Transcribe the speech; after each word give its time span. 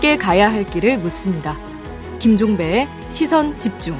함께 0.00 0.16
가야 0.16 0.50
할 0.50 0.64
길을 0.64 0.98
묻습니다. 1.00 1.58
김종배의 2.18 2.88
시선 3.10 3.58
집중. 3.58 3.94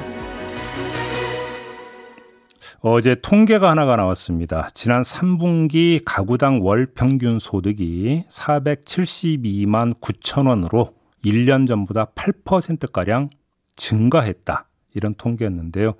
어제 2.79 3.13
통계가 3.13 3.69
하나가 3.69 3.95
나왔습니다. 3.95 4.69
지난 4.73 5.03
3분기 5.03 6.01
가구당 6.03 6.65
월 6.65 6.87
평균 6.87 7.37
소득이 7.37 8.23
472만 8.29 9.93
9천 10.01 10.47
원으로 10.47 10.95
1년 11.23 11.67
전보다 11.67 12.05
8%가량 12.15 13.29
증가했다. 13.75 14.65
이런 14.95 15.13
통계였는데요. 15.13 15.93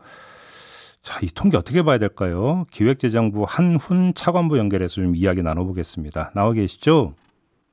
자, 1.02 1.20
이 1.24 1.28
통계 1.34 1.58
어떻게 1.58 1.82
봐야 1.82 1.98
될까요? 1.98 2.66
기획재정부 2.72 3.46
한훈 3.48 4.14
차관부 4.14 4.58
연결해서 4.60 4.96
좀 4.96 5.16
이야기 5.16 5.42
나눠보겠습니다. 5.42 6.32
나와 6.36 6.54
계시죠? 6.54 7.14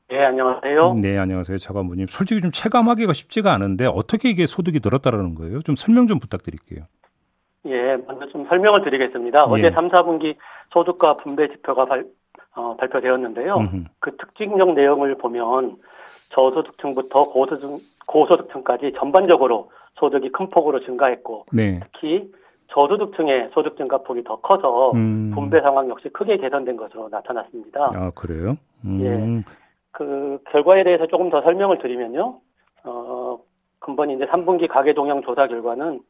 네, 0.09 0.25
안녕하세요. 0.25 0.95
네, 0.95 1.19
안녕하세요. 1.19 1.59
차관부님. 1.59 2.07
솔직히 2.09 2.41
좀 2.41 2.51
체감하기가 2.51 3.13
쉽지가 3.13 3.53
않은데 3.53 3.85
어떻게 3.85 4.31
이게 4.31 4.47
소득이 4.47 4.81
늘었다라는 4.83 5.35
거예요? 5.35 5.61
좀 5.61 5.77
설명 5.77 6.07
좀 6.07 6.19
부탁드릴게요. 6.19 6.85
예, 7.67 7.97
먼저 8.07 8.27
좀 8.29 8.47
설명을 8.49 8.83
드리겠습니다. 8.83 9.41
예. 9.41 9.45
어제 9.47 9.71
3, 9.73 9.91
4분기 9.91 10.37
소득과 10.73 11.19
분배 11.19 11.49
지표가 11.49 11.85
발, 11.85 12.07
어, 12.55 12.77
발표되었는데요. 12.77 13.57
음흠. 13.57 13.85
그 13.99 14.17
특징적 14.17 14.73
내용을 14.73 15.19
보면 15.19 15.77
저소득층부터 16.31 17.29
고소득, 17.29 17.79
고소득층까지 18.07 18.95
전반적으로 18.99 19.71
소득이 19.99 20.31
큰 20.33 20.49
폭으로 20.49 20.81
증가했고 20.81 21.45
네. 21.53 21.81
특히 21.93 22.31
저소득층의 22.71 23.51
소득 23.53 23.77
증가폭이 23.77 24.25
더 24.25 24.41
커서 24.41 24.93
음. 24.93 25.33
분배 25.35 25.61
상황 25.61 25.89
역시 25.89 26.09
크게 26.11 26.37
개선된 26.37 26.77
것으로 26.77 27.09
나타났습니다. 27.09 27.87
아 27.95 28.11
그래요? 28.15 28.57
음. 28.85 29.01
예. 29.01 29.53
그 29.93 30.39
결과에 30.51 30.85
대해서 30.85 31.07
조금 31.07 31.31
더 31.31 31.43
설명을 31.43 31.79
드리면요. 31.79 32.41
어, 32.85 33.39
근본 33.81 34.11
이제 34.11 34.27
3분기 34.27 34.69
가계 34.69 34.93
동향 34.93 35.23
조사 35.23 35.47
결과는 35.47 36.01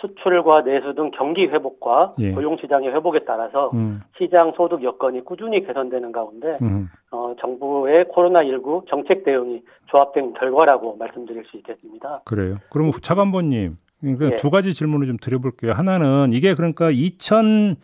수출과 0.00 0.64
내수 0.64 0.94
등 0.94 1.10
경기 1.12 1.46
회복과 1.46 2.14
예. 2.18 2.32
고용 2.32 2.56
시장의 2.58 2.92
회복에 2.92 3.20
따라서 3.20 3.70
음. 3.74 4.00
시장 4.18 4.52
소득 4.56 4.82
여건이 4.82 5.24
꾸준히 5.24 5.64
개선되는 5.64 6.12
가운데 6.12 6.58
음. 6.60 6.88
어, 7.10 7.34
정부의 7.40 8.04
코로나19 8.06 8.88
정책 8.88 9.24
대응이 9.24 9.62
조합된 9.86 10.34
결과라고 10.34 10.96
말씀드릴 10.96 11.44
수 11.46 11.56
있겠습니다. 11.58 12.22
그래요. 12.24 12.56
그럼 12.70 12.90
차관보님 12.90 13.78
그러니까 14.00 14.26
예. 14.26 14.36
두 14.36 14.50
가지 14.50 14.74
질문을 14.74 15.06
좀 15.06 15.16
드려볼게요. 15.16 15.72
하나는 15.72 16.32
이게 16.32 16.54
그러니까 16.54 16.90
2020년 16.90 17.76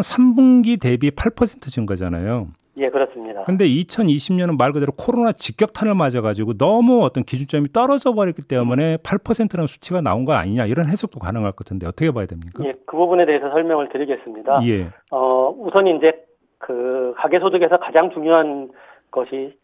3분기 0.00 0.80
대비 0.80 1.10
8% 1.10 1.70
증가잖아요. 1.70 2.48
예, 2.78 2.88
그렇습니다. 2.88 3.44
근데 3.44 3.68
2020년은 3.68 4.58
말 4.58 4.72
그대로 4.72 4.92
코로나 4.96 5.32
직격탄을 5.32 5.94
맞아가지고 5.94 6.54
너무 6.54 7.04
어떤 7.04 7.22
기준점이 7.22 7.72
떨어져 7.72 8.14
버렸기 8.14 8.42
때문에 8.42 8.96
8%라는 8.98 9.66
수치가 9.66 10.00
나온 10.00 10.24
거 10.24 10.32
아니냐 10.32 10.66
이런 10.66 10.88
해석도 10.88 11.20
가능할 11.20 11.52
것 11.52 11.58
같은데 11.58 11.86
어떻게 11.86 12.10
봐야 12.10 12.26
됩니까? 12.26 12.64
예, 12.66 12.74
그 12.84 12.96
부분에 12.96 13.26
대해서 13.26 13.50
설명을 13.50 13.90
드리겠습니다. 13.90 14.66
예. 14.66 14.90
어, 15.10 15.54
우선 15.56 15.86
이제 15.86 16.24
그 16.58 17.14
가계소득에서 17.16 17.78
가장 17.78 18.10
중요한 18.10 18.70
것이 19.12 19.56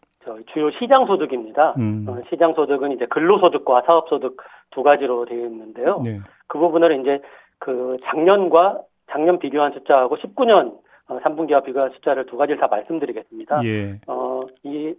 주요 0.53 0.71
시장 0.71 1.05
소득입니다. 1.05 1.75
음. 1.77 2.05
어, 2.07 2.17
시장 2.29 2.53
소득은 2.53 2.91
이제 2.91 3.05
근로소득과 3.07 3.83
사업소득 3.85 4.37
두 4.71 4.83
가지로 4.83 5.25
되어 5.25 5.45
있는데요. 5.45 6.01
네. 6.03 6.19
그 6.47 6.57
부분을 6.57 6.99
이제 7.01 7.21
그 7.59 7.97
작년과 8.03 8.81
작년 9.11 9.39
비교한 9.39 9.73
숫자하고 9.73 10.17
19년 10.17 10.77
어, 11.07 11.19
3분기와 11.19 11.63
비교한 11.63 11.91
숫자를 11.91 12.25
두 12.25 12.37
가지를 12.37 12.59
다 12.59 12.67
말씀드리겠습니다. 12.67 13.63
예. 13.65 13.99
어, 14.07 14.41
이, 14.63 14.95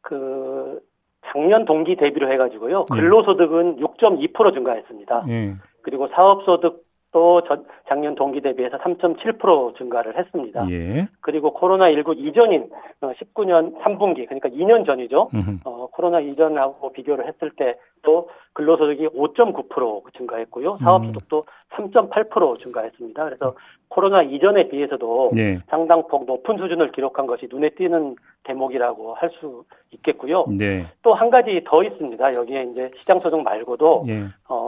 그, 0.00 0.80
작년 1.26 1.64
동기 1.64 1.96
대비로 1.96 2.30
해가지고요. 2.30 2.86
예. 2.94 3.00
근로소득은 3.00 3.78
6.2% 3.78 4.54
증가했습니다. 4.54 5.24
예. 5.28 5.56
그리고 5.82 6.06
사업소득 6.08 6.84
또 7.16 7.40
작년 7.88 8.14
동기 8.14 8.42
대비해서 8.42 8.76
3.7% 8.76 9.78
증가를 9.78 10.18
했습니다. 10.18 10.70
예. 10.70 11.08
그리고 11.22 11.54
코로나19 11.54 12.18
이전인 12.18 12.68
19년 13.00 13.74
어, 13.74 13.78
3분기 13.82 14.26
그러니까 14.26 14.50
2년 14.50 14.84
전이죠. 14.84 15.30
어, 15.64 15.88
코로나 15.92 16.20
이전하고 16.20 16.92
비교를 16.92 17.26
했을 17.26 17.50
때또 17.56 18.28
근로소득이 18.52 19.08
5.9% 19.08 20.14
증가했고요. 20.14 20.72
음. 20.74 20.78
사업소득도 20.78 21.46
음. 21.78 21.90
3.8% 21.90 22.62
증가했습니다. 22.62 23.24
그래서 23.24 23.54
코로나 23.88 24.20
이전에 24.20 24.68
비해서도 24.68 25.30
예. 25.38 25.60
상당폭 25.68 26.26
높은 26.26 26.58
수준을 26.58 26.92
기록한 26.92 27.26
것이 27.26 27.48
눈에 27.50 27.70
띄는 27.70 28.16
대목이라고 28.44 29.14
할 29.14 29.30
수 29.40 29.64
있겠고요. 29.92 30.44
네. 30.48 30.86
또한 31.02 31.30
가지 31.30 31.62
더 31.64 31.82
있습니다. 31.82 32.34
여기에 32.34 32.62
이제 32.72 32.90
시장 32.98 33.18
소득 33.18 33.42
말고도 33.42 34.04
예. 34.08 34.24
어, 34.48 34.65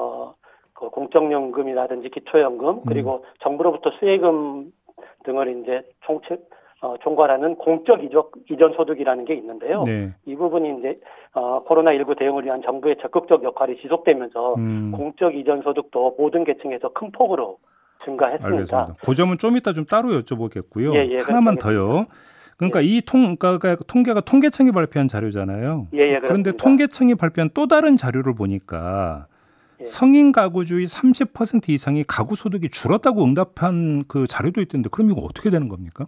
그 0.79 0.91
공적연금이라든지 0.91 2.09
기초연금 2.11 2.83
그리고 2.87 3.17
음. 3.17 3.23
정부로부터 3.41 3.91
수혜금 3.99 4.71
등을 5.25 5.61
이제 5.61 5.83
총책 6.07 6.49
어, 6.81 6.95
총괄하는 7.03 7.57
공적 7.57 8.05
이적, 8.05 8.31
이전 8.49 8.73
소득이라는 8.75 9.25
게 9.25 9.35
있는데요. 9.35 9.83
네. 9.85 10.15
이 10.27 10.37
부분이 10.37 10.79
이제 10.79 11.01
어, 11.33 11.65
코로나19 11.65 12.17
대응을 12.17 12.45
위한 12.45 12.63
정부의 12.63 12.99
적극적 13.03 13.43
역할이 13.43 13.81
지속되면서 13.83 14.55
음. 14.55 14.93
공적 14.93 15.35
이전 15.35 15.63
소득도 15.63 16.15
모든 16.17 16.45
계층에서 16.45 16.91
큰 16.91 17.11
폭으로 17.11 17.59
증가했습니다. 18.05 18.49
알겠습니다. 18.49 18.95
그 19.05 19.15
점은 19.17 19.39
좀 19.39 19.57
이따 19.57 19.73
좀 19.73 19.87
따로 19.87 20.11
여쭤보겠고요. 20.11 20.95
예, 20.95 21.09
예, 21.11 21.19
하나만 21.19 21.57
더요. 21.57 22.05
그러니까 22.57 22.85
예. 22.85 22.87
이 22.87 23.01
통, 23.01 23.35
그러니까 23.35 23.75
통계가 23.89 24.21
통계청이 24.21 24.71
발표한 24.71 25.09
자료잖아요. 25.09 25.89
예, 25.95 26.15
예, 26.15 26.21
그런데 26.21 26.53
통계청이 26.53 27.17
발표한 27.17 27.51
또 27.55 27.67
다른 27.67 27.97
자료를 27.97 28.37
보니까 28.37 29.27
예. 29.81 29.85
성인 29.85 30.33
가구주의 30.33 30.87
30% 30.87 31.69
이상이 31.71 32.05
가구 32.05 32.35
소득이 32.35 32.69
줄었다고 32.71 33.23
응답한 33.25 34.05
그 34.09 34.27
자료도 34.27 34.61
있던데 34.63 34.89
그럼 34.91 35.11
이거 35.11 35.21
어떻게 35.25 35.51
되는 35.51 35.69
겁니까? 35.69 36.05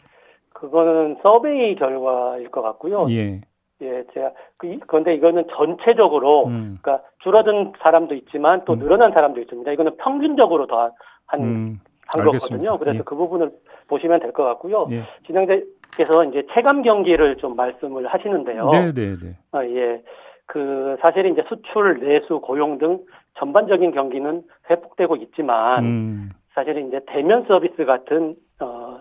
그거는 0.52 1.18
서베이 1.22 1.76
결과일 1.76 2.50
것 2.50 2.62
같고요. 2.62 3.06
예. 3.10 3.40
예, 3.82 4.04
제가 4.12 4.32
그 4.58 4.78
그런데 4.86 5.14
이거는 5.14 5.44
전체적으로 5.56 6.46
음. 6.48 6.78
그러니까 6.82 7.02
줄어든 7.22 7.72
사람도 7.82 8.14
있지만 8.14 8.62
또 8.66 8.74
음. 8.74 8.78
늘어난 8.80 9.12
사람도 9.12 9.40
있습니다. 9.40 9.72
이거는 9.72 9.96
평균적으로 9.96 10.66
더한 10.66 10.90
음. 11.38 11.80
한 12.08 12.24
거거든요. 12.24 12.76
그래서 12.78 12.98
예. 12.98 13.02
그 13.04 13.14
부분을 13.14 13.52
보시면 13.88 14.20
될 14.20 14.32
것 14.32 14.44
같고요. 14.44 14.86
예. 14.90 15.04
진행자께서 15.26 16.24
이제 16.24 16.46
체감 16.52 16.82
경기를 16.82 17.36
좀 17.36 17.56
말씀을 17.56 18.06
하시는데요. 18.06 18.68
네, 18.70 18.92
네, 18.92 19.12
네. 19.14 19.36
아, 19.52 19.64
예. 19.64 20.02
그 20.50 20.96
사실 21.00 21.26
이제 21.26 21.44
수출, 21.48 22.00
내수, 22.00 22.40
고용 22.40 22.78
등 22.78 22.98
전반적인 23.38 23.92
경기는 23.92 24.42
회복되고 24.68 25.14
있지만 25.14 25.84
음. 25.84 26.30
사실 26.54 26.76
이제 26.78 27.00
대면 27.06 27.44
서비스 27.46 27.84
같은 27.84 28.34
어 28.58 29.00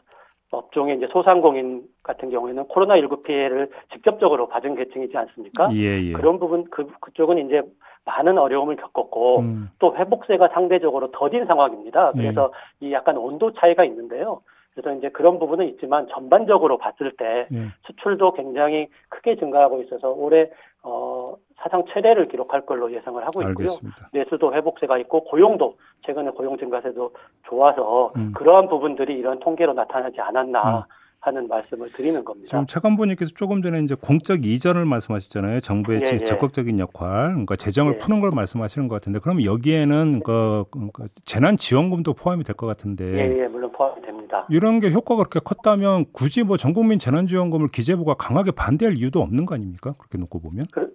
업종의 0.52 0.98
이제 0.98 1.08
소상공인 1.12 1.82
같은 2.04 2.30
경우에는 2.30 2.66
코로나19 2.66 3.24
피해를 3.24 3.72
직접적으로 3.92 4.48
받은 4.48 4.76
계층이지 4.76 5.18
않습니까? 5.18 5.70
예, 5.74 6.00
예. 6.00 6.14
그런 6.14 6.38
부분 6.38 6.66
그 6.70 6.88
그쪽은 7.02 7.40
이제 7.48 7.64
많은 8.06 8.38
어려움을 8.38 8.76
겪었고 8.76 9.40
음. 9.40 9.70
또 9.80 9.96
회복세가 9.96 10.50
상대적으로 10.50 11.10
더딘 11.12 11.48
상황입니다. 11.48 12.12
그래서 12.12 12.52
예. 12.84 12.88
이 12.88 12.94
약간 12.94 13.18
온도 13.18 13.54
차이가 13.54 13.84
있는데요. 13.86 14.42
그래서 14.76 14.98
이제 14.98 15.10
그런 15.10 15.40
부분은 15.40 15.68
있지만 15.70 16.08
전반적으로 16.10 16.78
봤을 16.78 17.12
때 17.18 17.48
예. 17.52 17.68
수출도 17.88 18.34
굉장히 18.34 18.88
크게 19.10 19.36
증가하고 19.36 19.82
있어서 19.84 20.12
올해 20.12 20.50
어 20.84 21.36
사상 21.58 21.84
최대를 21.94 22.30
기록할 22.30 22.66
걸로 22.66 22.92
예상을 22.92 23.22
하고 23.22 23.42
있고요. 23.42 23.68
알겠습니다. 23.68 24.10
내수도 24.14 24.54
회복세가 24.54 24.98
있고 25.00 25.26
고용도 25.26 25.78
최근에 26.06 26.32
고용 26.32 26.58
증가세도 26.58 27.14
좋아서 27.48 28.14
음. 28.16 28.32
그러한 28.36 28.70
부분들이 28.70 29.18
이런 29.18 29.40
통계로 29.40 29.74
나타나지 29.74 30.22
않았나 30.22 30.80
음. 30.80 30.84
하는 31.22 31.48
말씀을 31.48 31.90
드리는 31.92 32.24
겁니다. 32.24 32.48
지금 32.50 32.66
차관보님께서 32.66 33.32
조금 33.36 33.62
전에 33.62 33.82
이제 33.82 33.96
공적 33.96 34.46
이전을 34.46 34.86
말씀하셨잖아요. 34.86 35.60
정부의 35.60 36.02
예, 36.06 36.12
예. 36.14 36.18
적극적인 36.24 36.80
역할, 36.80 37.30
그러니까 37.32 37.56
재정을 37.58 37.96
예. 37.96 37.98
푸는 37.98 38.22
걸 38.22 38.32
말씀하시는 38.34 38.88
것 38.88 38.96
같은데, 38.96 39.20
그럼 39.20 39.44
여기에는 39.44 40.22
그, 40.24 40.64
그 40.94 41.08
재난 41.26 41.58
지원금도 41.58 42.14
포함이 42.14 42.44
될 42.46 42.56
것 42.56 42.68
같은데. 42.68 43.06
예, 43.06 43.44
예, 43.44 43.48
물론 43.48 43.72
포함이 43.74 44.02
됩니다. 44.02 44.46
이런 44.50 44.80
게 44.80 44.92
효과가 44.92 45.24
그렇게 45.24 45.40
컸다면 45.44 46.06
굳이 46.14 46.44
뭐 46.44 46.56
전국민 46.58 47.00
재난지원금을 47.00 47.68
기재부가 47.70 48.14
강하게 48.14 48.52
반대할 48.52 48.96
이유도 48.98 49.20
없는 49.22 49.46
거 49.46 49.56
아닙니까? 49.56 49.94
그렇게 49.98 50.18
놓고 50.18 50.40
보면. 50.40 50.66
그, 50.72 50.90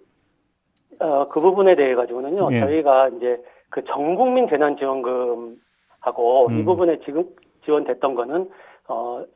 어, 1.00 1.28
그 1.28 1.40
부분에 1.40 1.74
대해 1.74 1.94
가지고는요, 1.94 2.48
예. 2.52 2.60
저희가 2.60 3.08
이제 3.10 3.42
그 3.68 3.84
전국민 3.84 4.48
재난지원금하고 4.48 6.48
음. 6.48 6.58
이 6.58 6.64
부분에 6.64 7.00
지금 7.04 7.24
지원됐던 7.64 8.14
거는 8.14 8.48
어, 8.88 9.14
그 9.16 9.26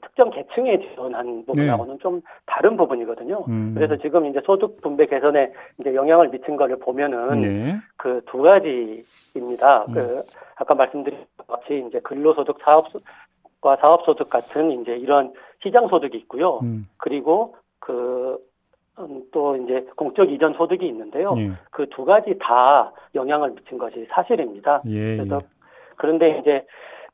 특정 0.00 0.30
계층에 0.30 0.78
지원한 0.78 1.44
부분하고는 1.46 1.94
네. 1.94 1.98
좀 2.02 2.20
다른 2.46 2.76
부분이거든요. 2.76 3.44
음. 3.48 3.72
그래서 3.74 3.96
지금 3.96 4.26
이제 4.26 4.40
소득 4.44 4.80
분배 4.80 5.04
개선에 5.04 5.52
이제 5.78 5.94
영향을 5.94 6.28
미친 6.30 6.56
거를 6.56 6.78
보면은 6.78 7.40
네. 7.40 7.76
그두 7.96 8.42
가지입니다. 8.42 9.84
음. 9.88 9.94
그 9.94 10.22
아까 10.56 10.74
말씀드린 10.74 11.18
것 11.36 11.46
같이 11.46 11.84
이제 11.88 12.00
근로소득 12.00 12.58
사업과 12.62 13.76
사업소득 13.80 14.30
같은 14.30 14.80
이제 14.80 14.96
이런 14.96 15.32
시장 15.62 15.88
소득이 15.88 16.16
있고요. 16.18 16.58
음. 16.62 16.88
그리고 16.96 17.56
그, 17.78 18.38
음, 18.98 19.22
또 19.32 19.56
이제 19.56 19.86
공적 19.96 20.30
이전 20.30 20.54
소득이 20.54 20.86
있는데요. 20.88 21.34
예. 21.36 21.52
그두 21.70 22.04
가지 22.04 22.36
다 22.40 22.92
영향을 23.14 23.50
미친 23.50 23.78
것이 23.78 24.06
사실입니다. 24.10 24.82
예, 24.86 25.16
그래서 25.16 25.40
예. 25.42 25.46
그런데 25.96 26.38
이제 26.38 26.66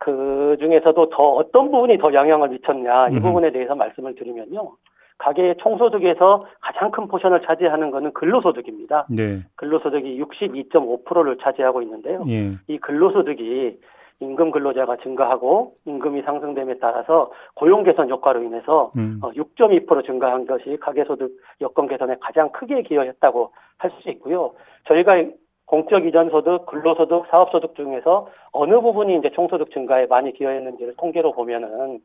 그 0.02 0.56
중에서도 0.58 1.10
더 1.10 1.22
어떤 1.22 1.70
부분이 1.70 1.99
더 1.99 2.12
영향을 2.12 2.49
미쳤냐 2.49 3.10
이 3.10 3.14
음. 3.14 3.20
부분에 3.20 3.52
대해서 3.52 3.76
말씀을 3.76 4.16
드리면요. 4.16 4.72
가계 5.19 5.54
총소득에서 5.58 6.43
가장 6.60 6.90
큰 6.90 7.06
포션을 7.06 7.43
차지하는 7.43 7.93
것은 7.93 8.12
근로소득입니다. 8.12 9.06
네. 9.08 9.44
근로소득이 9.54 10.20
62.5%를 10.20 11.38
차지하고 11.38 11.82
있는데요. 11.82 12.25
예. 12.28 12.50
이 12.66 12.78
근로소득이 12.78 13.78
임금 14.19 14.50
근로자가 14.50 14.96
증가하고 14.96 15.75
임금이 15.84 16.22
상승됨에 16.22 16.78
따라서 16.81 17.31
고용 17.54 17.84
개선 17.84 18.10
효과로 18.10 18.43
인해서 18.43 18.90
음. 18.96 19.20
6.2% 19.22 19.93
어, 19.93 20.02
증가한 20.02 20.46
것이 20.46 20.78
가계소득 20.81 21.31
여건 21.60 21.87
개선에 21.87 22.16
가장 22.20 22.50
크게 22.50 22.82
기여했다고 22.82 23.52
할 23.78 23.93
수 24.00 24.10
있고요. 24.10 24.52
저희가 24.88 25.25
공적 25.72 26.04
이전 26.04 26.28
소득, 26.28 26.66
근로소득, 26.66 27.28
사업소득 27.30 27.74
중에서 27.74 28.28
어느 28.52 28.78
부분이 28.78 29.16
이제 29.16 29.30
총소득 29.30 29.70
증가에 29.70 30.04
많이 30.04 30.30
기여했는지를 30.34 30.96
통계로 30.98 31.32
보면은 31.32 31.98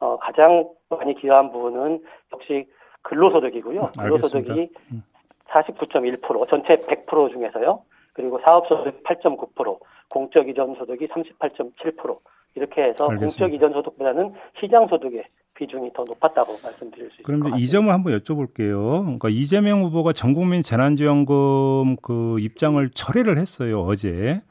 어, 0.00 0.18
가장 0.18 0.68
많이 0.90 1.14
기여한 1.14 1.50
부분은 1.50 2.04
역시 2.34 2.68
근로소득이고요. 3.00 3.80
음, 3.80 3.88
근로소득이 3.98 4.68
49.1% 5.48 6.40
음. 6.40 6.44
전체 6.46 6.76
100% 6.76 7.32
중에서요. 7.32 7.80
그리고 8.12 8.38
사업소득 8.44 9.02
8.9%, 9.04 9.78
공적 10.10 10.46
이전 10.50 10.74
소득이 10.74 11.08
38.7% 11.08 12.18
이렇게 12.56 12.82
해서 12.82 13.04
알겠습니다. 13.08 13.46
공적 13.46 13.54
이전 13.54 13.72
소득보다는 13.72 14.32
시장 14.60 14.86
소득의 14.88 15.24
비중이 15.54 15.92
더 15.94 16.02
높았다고 16.06 16.52
말씀드릴 16.62 17.10
수 17.10 17.20
있습니다. 17.22 17.24
그럼 17.24 17.58
이 17.58 17.66
점을 17.68 17.90
한번 17.92 18.18
여쭤볼게요. 18.18 19.00
그러니까 19.02 19.28
이재명 19.28 19.82
후보가 19.84 20.12
전국민 20.12 20.62
재난지원금 20.62 21.96
그 22.02 22.38
입장을 22.40 22.88
철회를 22.90 23.38
했어요 23.38 23.82
어제. 23.82 24.42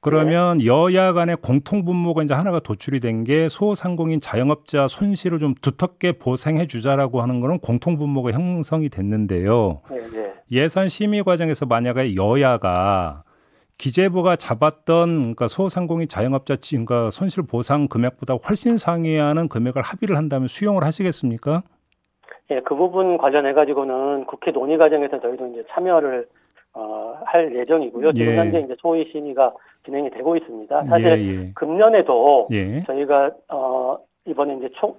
그러면 0.00 0.58
네. 0.58 0.66
여야 0.66 1.14
간의 1.14 1.38
공통 1.40 1.84
분모가 1.86 2.22
이제 2.24 2.34
하나가 2.34 2.60
도출이 2.60 3.00
된 3.00 3.24
게 3.24 3.48
소상공인 3.48 4.20
자영업자 4.20 4.86
손실을 4.86 5.38
좀 5.38 5.54
두텁게 5.54 6.12
보상해 6.12 6.66
주자라고 6.66 7.22
하는 7.22 7.40
거는 7.40 7.58
공통 7.60 7.96
분모가 7.96 8.32
형성이 8.32 8.90
됐는데요. 8.90 9.80
네, 9.90 9.98
네. 10.12 10.32
예산 10.52 10.90
심의 10.90 11.22
과정에서 11.24 11.64
만약에 11.64 12.16
여야가 12.16 13.23
기재부가 13.78 14.36
잡았던 14.36 15.18
그러니까 15.18 15.48
소상공인 15.48 16.08
자영업자 16.08 16.56
그러니까 16.70 17.10
손실 17.10 17.42
보상 17.42 17.88
금액보다 17.88 18.34
훨씬 18.34 18.76
상회하는 18.76 19.48
금액을 19.48 19.82
합의를 19.82 20.16
한다면 20.16 20.48
수용을 20.48 20.84
하시겠습니까? 20.84 21.62
예, 22.50 22.60
그 22.60 22.74
부분 22.74 23.18
관련해 23.18 23.52
가지고는 23.52 24.26
국회 24.26 24.50
논의 24.50 24.76
과정에서 24.78 25.20
저희도 25.20 25.48
이제 25.48 25.64
참여를 25.70 26.26
어, 26.74 27.18
할 27.24 27.54
예정이고요. 27.54 28.12
지금 28.12 28.32
예. 28.32 28.36
현재 28.36 28.60
이제 28.60 28.74
소위 28.80 29.08
심의가 29.10 29.52
진행이 29.84 30.10
되고 30.10 30.34
있습니다. 30.36 30.84
사실 30.84 31.06
예, 31.06 31.26
예. 31.26 31.52
금년에도 31.54 32.48
예. 32.50 32.82
저희가 32.82 33.30
어 33.48 33.98
이번에 34.26 34.56
이제 34.56 34.68
총 34.74 34.94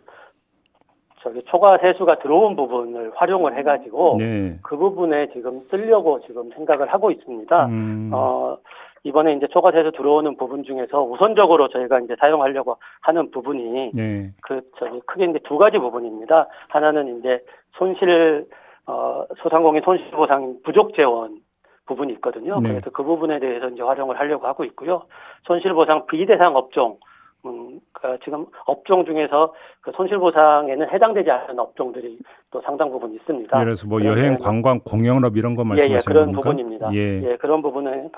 저기 1.25 1.41
초과 1.45 1.79
세수가 1.79 2.19
들어온 2.19 2.55
부분을 2.55 3.11
활용을 3.15 3.57
해가지고 3.57 4.17
네. 4.19 4.59
그 4.61 4.77
부분에 4.77 5.29
지금 5.33 5.61
쓰려고 5.67 6.21
지금 6.27 6.51
생각을 6.51 6.93
하고 6.93 7.09
있습니다. 7.09 7.65
음. 7.65 8.11
어 8.13 8.57
이번에 9.03 9.33
이제 9.33 9.47
초과 9.47 9.71
세수 9.71 9.91
들어오는 9.91 10.37
부분 10.37 10.63
중에서 10.63 11.03
우선적으로 11.03 11.69
저희가 11.69 11.99
이제 12.01 12.15
사용하려고 12.19 12.77
하는 13.01 13.31
부분이 13.31 13.91
네. 13.95 14.33
그 14.43 14.61
저기 14.77 15.01
크게 15.07 15.25
이제 15.25 15.39
두 15.45 15.57
가지 15.57 15.79
부분입니다. 15.79 16.47
하나는 16.69 17.17
이제 17.17 17.39
손실 17.73 18.45
어 18.85 19.25
소상공인 19.41 19.81
손실보상 19.83 20.57
부족 20.63 20.93
재원 20.93 21.39
부분이 21.87 22.13
있거든요. 22.13 22.59
네. 22.61 22.69
그래서 22.69 22.91
그 22.91 23.03
부분에 23.03 23.39
대해서 23.39 23.69
이제 23.69 23.81
활용을 23.81 24.19
하려고 24.19 24.45
하고 24.45 24.63
있고요. 24.63 25.01
손실보상 25.47 26.05
비대상 26.05 26.55
업종, 26.55 26.97
음, 27.45 27.79
그 27.91 28.17
지금 28.23 28.45
업종 28.65 29.05
중에서 29.05 29.53
그 29.81 29.91
손실보상에는 29.95 30.89
해당되지 30.89 31.29
않는 31.29 31.59
업종들이 31.59 32.19
또 32.51 32.61
상당 32.61 32.89
부분 32.89 33.13
있습니다. 33.13 33.57
그래서 33.57 33.87
뭐 33.87 34.03
여행, 34.03 34.37
관광, 34.37 34.79
공영업 34.79 35.37
이런 35.37 35.55
거 35.55 35.63
말씀하시는 35.63 35.91
예, 35.91 35.95
예, 35.95 36.03
그런 36.05 36.25
겁니까? 36.31 36.41
부분입니다. 36.41 36.93
예. 36.93 37.31
예, 37.31 37.37
그런 37.37 37.61
부분은 37.61 38.09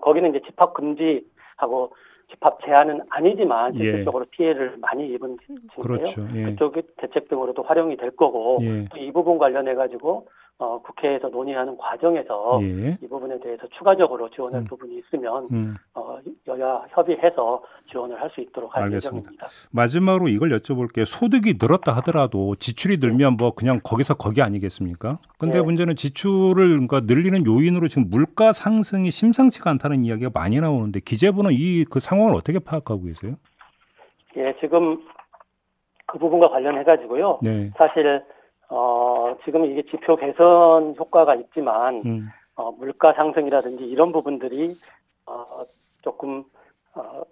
거기는 0.00 0.30
이제 0.30 0.40
집합 0.46 0.74
금지하고 0.74 1.92
집합 2.30 2.60
제한은 2.64 3.00
아니지만 3.10 3.66
예. 3.74 3.78
실질적으로 3.78 4.24
예. 4.24 4.30
피해를 4.30 4.76
많이 4.80 5.08
입은. 5.12 5.36
그렇죠. 5.80 6.26
예. 6.34 6.44
그쪽의 6.44 6.82
대책 6.96 7.28
등으로도 7.28 7.62
활용이 7.62 7.96
될 7.96 8.10
거고 8.10 8.58
예. 8.62 8.86
이 8.96 9.12
부분 9.12 9.38
관련해 9.38 9.74
가지고 9.74 10.26
어, 10.60 10.78
국회에서 10.82 11.28
논의하는 11.28 11.74
과정에서 11.78 12.58
예. 12.62 12.98
이 13.02 13.08
부분에 13.08 13.40
대해서 13.40 13.66
추가적으로 13.78 14.28
지원할 14.28 14.60
음. 14.60 14.64
부분이 14.64 14.98
있으면 14.98 15.48
음. 15.50 15.74
어, 15.94 16.18
여야 16.46 16.84
협의해서 16.90 17.62
지원을 17.90 18.20
할 18.20 18.30
수 18.30 18.42
있도록 18.42 18.76
할 18.76 18.84
알겠습니다. 18.84 19.16
예정입니다. 19.30 19.48
마지막으로 19.72 20.28
이걸 20.28 20.50
여쭤볼게요. 20.50 21.06
소득이 21.06 21.54
늘었다 21.60 21.92
하더라도 21.96 22.54
지출이 22.56 22.98
늘면 22.98 23.38
뭐 23.38 23.52
그냥 23.52 23.80
거기서 23.82 24.14
거기 24.14 24.42
아니겠습니까? 24.42 25.18
근데 25.38 25.58
네. 25.58 25.64
문제는 25.64 25.96
지출을 25.96 26.68
그러니까 26.68 27.00
늘리는 27.00 27.46
요인으로 27.46 27.88
지금 27.88 28.10
물가 28.10 28.52
상승이 28.52 29.10
심상치가 29.10 29.70
않다는 29.70 30.04
이야기가 30.04 30.30
많이 30.34 30.60
나오는데 30.60 31.00
기재부는 31.00 31.52
이 31.54 31.84
그 31.90 31.98
상황을 32.00 32.34
어떻게 32.34 32.58
파악하고 32.58 33.04
계세요? 33.04 33.36
예, 34.36 34.54
지금 34.60 35.02
그 36.06 36.18
부분과 36.18 36.50
관련해 36.50 36.84
가지고요. 36.84 37.38
네. 37.42 37.70
사실 37.78 38.22
어, 38.70 39.36
지금 39.44 39.64
이게 39.66 39.82
지표 39.90 40.16
개선 40.16 40.94
효과가 40.96 41.34
있지만, 41.34 42.02
음. 42.06 42.28
어, 42.54 42.70
물가 42.72 43.12
상승이라든지 43.12 43.84
이런 43.84 44.12
부분들이, 44.12 44.70
어, 45.26 45.44
조금, 46.02 46.44
어, 46.94 47.22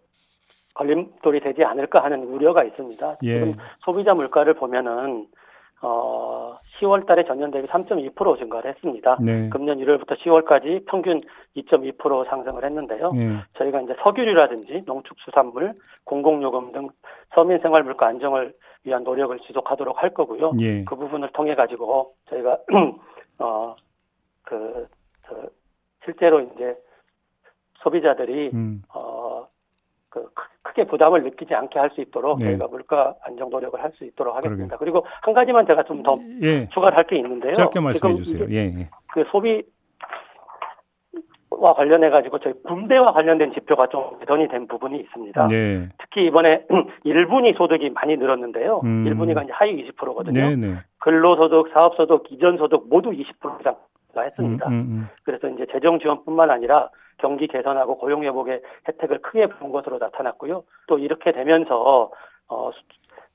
걸림돌이 0.74 1.40
되지 1.40 1.64
않을까 1.64 2.02
하는 2.02 2.24
우려가 2.24 2.64
있습니다. 2.64 3.16
예. 3.22 3.34
지금 3.34 3.52
소비자 3.80 4.14
물가를 4.14 4.54
보면은, 4.54 5.28
어, 5.80 6.58
10월 6.80 7.06
달에 7.06 7.24
전년 7.24 7.50
대비 7.50 7.66
3.2% 7.68 8.38
증가를 8.38 8.70
했습니다. 8.70 9.16
네. 9.20 9.48
금년 9.50 9.78
1월부터 9.78 10.18
10월까지 10.18 10.86
평균 10.86 11.20
2.2% 11.56 12.28
상승을 12.28 12.64
했는데요. 12.64 13.10
예. 13.14 13.44
저희가 13.58 13.82
이제 13.82 13.94
석유류라든지 14.02 14.82
농축수산물, 14.86 15.74
공공요금 16.04 16.72
등 16.72 16.88
서민 17.34 17.58
생활 17.60 17.84
물가 17.84 18.06
안정을 18.06 18.54
위한 18.84 19.04
노력을 19.04 19.38
지속하도록 19.40 20.02
할 20.02 20.14
거고요. 20.14 20.52
예. 20.60 20.84
그 20.84 20.96
부분을 20.96 21.30
통해 21.32 21.54
가지고 21.54 22.14
저희가 22.28 22.58
어그 23.38 24.88
실제로 26.04 26.40
이제 26.40 26.76
소비자들이 27.82 28.50
음. 28.52 28.82
어그 28.88 29.17
크게 30.78 30.84
부담을 30.84 31.22
느끼지 31.24 31.54
않게 31.54 31.78
할 31.78 31.90
수 31.90 32.00
있도록 32.00 32.38
네. 32.38 32.46
저희가 32.50 32.68
물가 32.68 33.14
안정 33.24 33.50
노력을 33.50 33.82
할 33.82 33.90
수 33.96 34.04
있도록 34.04 34.36
하겠습니다. 34.36 34.76
그러게. 34.76 34.92
그리고 34.92 35.06
한 35.22 35.34
가지만 35.34 35.66
제가 35.66 35.82
좀더 35.84 36.18
예. 36.42 36.68
추가를 36.68 36.96
할 36.96 37.04
게 37.08 37.16
있는데요. 37.16 37.54
짧게 37.54 37.80
말씀해 37.80 38.14
주세요. 38.16 38.46
예, 38.50 38.56
예. 38.78 38.90
그 39.12 39.24
소비 39.32 39.62
와 41.50 41.72
관련해 41.74 42.10
가지고 42.10 42.38
저희 42.38 42.52
군대와 42.62 43.12
관련된 43.12 43.52
지표가 43.54 43.88
좀 43.88 44.18
개선이 44.20 44.46
된 44.48 44.68
부분이 44.68 45.00
있습니다. 45.00 45.48
네. 45.48 45.88
특히 45.98 46.26
이번에 46.26 46.64
1분위 47.04 47.56
소득이 47.56 47.90
많이 47.90 48.16
늘었는데요. 48.16 48.82
음. 48.84 49.04
1분위가 49.06 49.42
이제 49.42 49.52
하위 49.54 49.90
20%거든요. 49.90 50.48
네, 50.50 50.56
네. 50.56 50.74
근로소득, 51.08 51.70
사업소득, 51.72 52.30
이전소득 52.30 52.86
모두 52.90 53.10
20% 53.10 53.60
이상 53.60 53.76
했습니다. 54.14 54.68
음, 54.68 54.72
음, 54.72 54.76
음, 54.76 55.08
그래서 55.24 55.48
이제 55.48 55.64
재정 55.72 55.98
지원뿐만 55.98 56.50
아니라 56.50 56.90
경기 57.16 57.46
개선하고 57.46 57.96
고용 57.96 58.24
회복의 58.24 58.60
혜택을 58.86 59.22
크게 59.22 59.46
본 59.46 59.72
것으로 59.72 59.96
나타났고요. 59.98 60.64
또 60.86 60.98
이렇게 60.98 61.32
되면서 61.32 62.10
어 62.48 62.70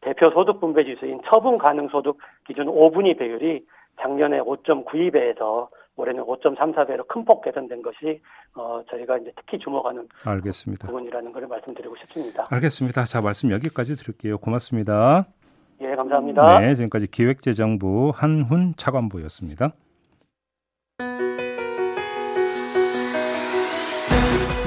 대표 0.01 0.29
소득 0.31 0.59
분배 0.59 0.83
지수인 0.83 1.21
처분 1.25 1.57
가능 1.57 1.87
소득 1.89 2.17
기준 2.45 2.67
5분위 2.67 3.17
배율이 3.17 3.65
작년에 4.01 4.39
5.92배에서 4.41 5.69
올해는 5.95 6.23
5.34배로 6.23 7.07
큰 7.07 7.25
폭 7.25 7.41
개선된 7.43 7.81
것이 7.81 8.21
어, 8.55 8.81
저희가 8.89 9.17
이제 9.17 9.31
특히 9.35 9.57
주목하는 9.57 10.07
알겠습니다. 10.25 10.87
부분이라는 10.87 11.31
걸 11.31 11.47
말씀드리고 11.47 11.95
싶습니다. 11.97 12.45
알겠습니다. 12.51 13.05
자 13.05 13.21
말씀 13.21 13.49
여기까지 13.51 13.95
드릴게요. 13.95 14.37
고맙습니다. 14.37 15.25
예, 16.05 16.09
감사합니다. 16.09 16.59
네, 16.59 16.75
지금까지 16.75 17.07
기획재정부 17.07 18.11
한훈 18.15 18.73
차관보였습니다. 18.77 19.73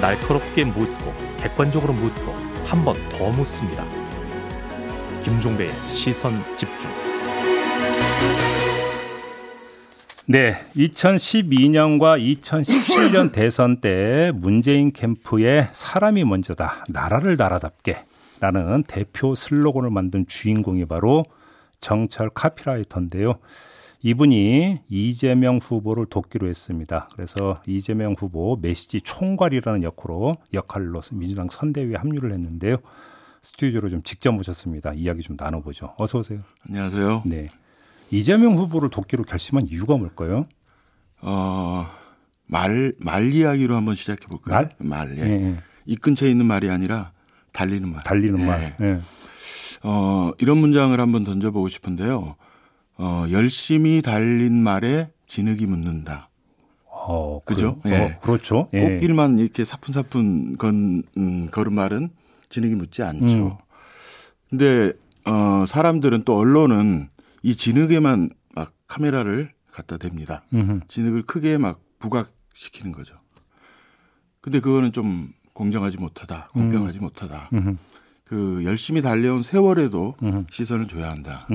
날카롭게 0.00 0.64
묻고 0.64 1.12
객관적으로 1.38 1.92
묻고 1.92 2.32
한 2.66 2.84
번 2.84 2.94
더 3.10 3.30
묻습니다. 3.30 3.84
김종배의 5.22 5.70
시선 5.88 6.32
집중. 6.56 6.90
네, 10.28 10.56
2012년과 10.76 12.20
2017년 12.40 13.30
대선 13.32 13.80
때 13.80 14.32
문재인 14.34 14.92
캠프의 14.92 15.68
사람이 15.72 16.24
먼저다, 16.24 16.84
나라를 16.88 17.36
나라답게 17.36 18.04
라는 18.40 18.82
대표 18.86 19.34
슬로건을 19.34 19.90
만든 19.90 20.26
주인공이 20.26 20.84
바로 20.86 21.24
정철 21.80 22.30
카피라이터인데요. 22.30 23.38
이분이 24.02 24.82
이재명 24.88 25.58
후보를 25.58 26.06
돕기로 26.06 26.46
했습니다. 26.46 27.08
그래서 27.14 27.60
이재명 27.66 28.14
후보 28.16 28.56
메시지 28.60 29.00
총괄이라는 29.00 29.82
역할로 29.82 30.34
역할로 30.52 31.00
민주당 31.12 31.48
선대위에 31.48 31.96
합류를 31.96 32.32
했는데요. 32.32 32.76
스튜디오로 33.42 33.90
좀 33.90 34.02
직접 34.02 34.32
모셨습니다. 34.32 34.92
이야기 34.92 35.22
좀 35.22 35.36
나눠보죠. 35.38 35.94
어서 35.96 36.18
오세요. 36.18 36.40
안녕하세요. 36.68 37.22
네. 37.26 37.46
이재명 38.10 38.56
후보를 38.56 38.90
돕기로 38.90 39.24
결심한 39.24 39.66
이유가 39.66 39.96
뭘까요? 39.96 40.44
어, 41.20 41.86
말, 42.46 42.92
말 42.98 43.32
이야기로 43.32 43.74
한번 43.74 43.94
시작해 43.94 44.26
볼까요? 44.26 44.68
말? 44.78 45.06
말, 45.06 45.18
예. 45.18 45.22
예. 45.22 45.56
이 45.86 45.96
근처에 45.96 46.30
있는 46.30 46.46
말이 46.46 46.68
아니라 46.70 47.12
달리는 47.56 47.90
말. 47.90 48.02
달리는 48.02 48.38
예. 48.38 48.44
말. 48.44 48.76
예. 48.82 49.00
어, 49.82 50.32
이런 50.38 50.58
문장을 50.58 50.98
한번 51.00 51.24
던져보고 51.24 51.68
싶은데요. 51.68 52.36
어, 52.98 53.24
열심히 53.30 54.02
달린 54.02 54.62
말에 54.62 55.10
진흙이 55.26 55.64
묻는다. 55.66 56.28
어, 56.84 57.40
그죠? 57.44 57.80
그, 57.82 57.90
예. 57.90 57.96
어, 57.96 58.20
그렇죠. 58.20 58.68
예. 58.74 58.82
꽃길만 58.82 59.38
이렇게 59.38 59.64
사뿐사뿐 59.64 60.58
건, 60.58 61.02
음, 61.16 61.48
걸은 61.50 61.72
말은 61.72 62.10
진흙이 62.50 62.74
묻지 62.74 63.02
않죠. 63.02 63.38
음. 63.38 63.52
근데, 64.50 64.92
어, 65.24 65.64
사람들은 65.66 66.24
또 66.24 66.36
언론은 66.36 67.08
이 67.42 67.56
진흙에만 67.56 68.30
막 68.54 68.72
카메라를 68.86 69.52
갖다 69.72 69.96
댑니다. 69.96 70.42
음흠. 70.52 70.80
진흙을 70.88 71.22
크게 71.22 71.58
막 71.58 71.80
부각시키는 71.98 72.92
거죠. 72.92 73.14
근데 74.40 74.60
그거는 74.60 74.92
좀 74.92 75.32
공정하지 75.56 75.96
못하다, 75.96 76.50
공평하지 76.52 76.98
음. 76.98 77.00
못하다. 77.00 77.48
음흠. 77.52 77.76
그 78.24 78.62
열심히 78.64 79.00
달려온 79.00 79.42
세월에도 79.42 80.16
음흠. 80.22 80.44
시선을 80.50 80.86
줘야 80.86 81.08
한다. 81.08 81.48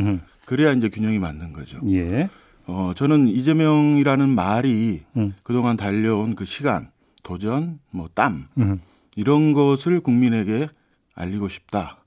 그래야 0.46 0.74
이제 0.74 0.90
균형이 0.90 1.20
맞는 1.20 1.54
거죠. 1.54 1.78
예. 1.88 2.30
어, 2.66 2.94
저는 2.96 3.28
이재명이라는 3.28 4.28
말이 4.30 5.04
음. 5.18 5.34
그동안 5.44 5.78
달려온 5.78 6.36
그 6.36 6.46
시간, 6.46 6.90
도전, 7.22 7.80
뭐 7.92 8.10
땀, 8.14 8.48
이런 9.16 9.54
것을 9.54 10.00
국민에게 10.00 10.68
알리고 11.14 11.48
싶다. 11.48 11.98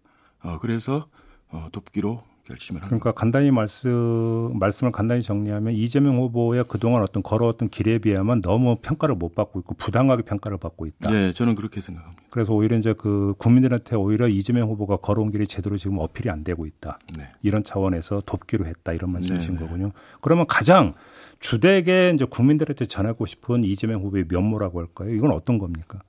어, 0.43 0.59
그래서 0.61 1.07
어, 1.51 1.69
돕기로 1.71 2.25
결심을 2.47 2.83
한 2.83 2.89
그러니까 2.89 3.13
간단히 3.13 3.51
말씀 3.51 4.53
말씀을 4.59 4.93
간단히 4.93 5.23
정리하면 5.23 5.73
이재명 5.75 6.19
후보의 6.19 6.65
그동안 6.69 7.03
어떤 7.03 7.23
걸어왔던 7.23 7.71
길에 7.71 7.99
비하면 7.99 8.43
너무 8.43 8.77
평가를 8.77 9.15
못 9.15 9.35
받고 9.35 9.61
있고 9.61 9.75
부당하게 9.75 10.23
평가를 10.23 10.59
받고 10.59 10.87
있다. 10.87 11.11
네, 11.11 11.33
저는 11.33 11.55
그렇게 11.55 11.81
생각합니다. 11.81 12.23
그래서 12.31 12.53
오히려 12.53 12.77
이제 12.77 12.93
그 12.93 13.35
국민들한테 13.39 13.97
오히려 13.97 14.29
이재명 14.29 14.69
후보가 14.69 14.99
걸어온 14.99 15.31
길이 15.31 15.47
제대로 15.47 15.77
지금 15.77 15.99
어필이 15.99 16.29
안 16.29 16.45
되고 16.45 16.67
있다. 16.67 16.99
네. 17.19 17.29
이런 17.43 17.65
차원에서 17.65 18.23
돕기로 18.27 18.67
했다 18.67 18.93
이런 18.93 19.13
말씀이신 19.13 19.55
네, 19.55 19.61
네. 19.61 19.67
거군요. 19.67 19.93
그러면 20.21 20.47
가장 20.47 20.93
주되게 21.41 22.13
이제 22.15 22.25
국민들한테 22.25 22.87
전하고 22.87 23.27
싶은 23.27 23.65
이재명 23.65 24.03
후보의 24.03 24.27
면모라고 24.29 24.81
할까요? 24.81 25.11
이건 25.15 25.33
어떤 25.33 25.59
겁니까? 25.59 26.01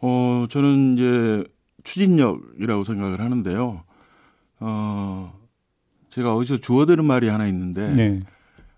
어, 0.00 0.46
저는 0.48 0.94
이제 0.94 1.44
추진력이라고 1.84 2.84
생각을 2.84 3.20
하는데요. 3.20 3.84
어, 4.60 5.41
제가 6.12 6.36
어디서 6.36 6.58
주워들은 6.58 7.04
말이 7.04 7.28
하나 7.28 7.46
있는데 7.48 7.88
네. 7.88 8.20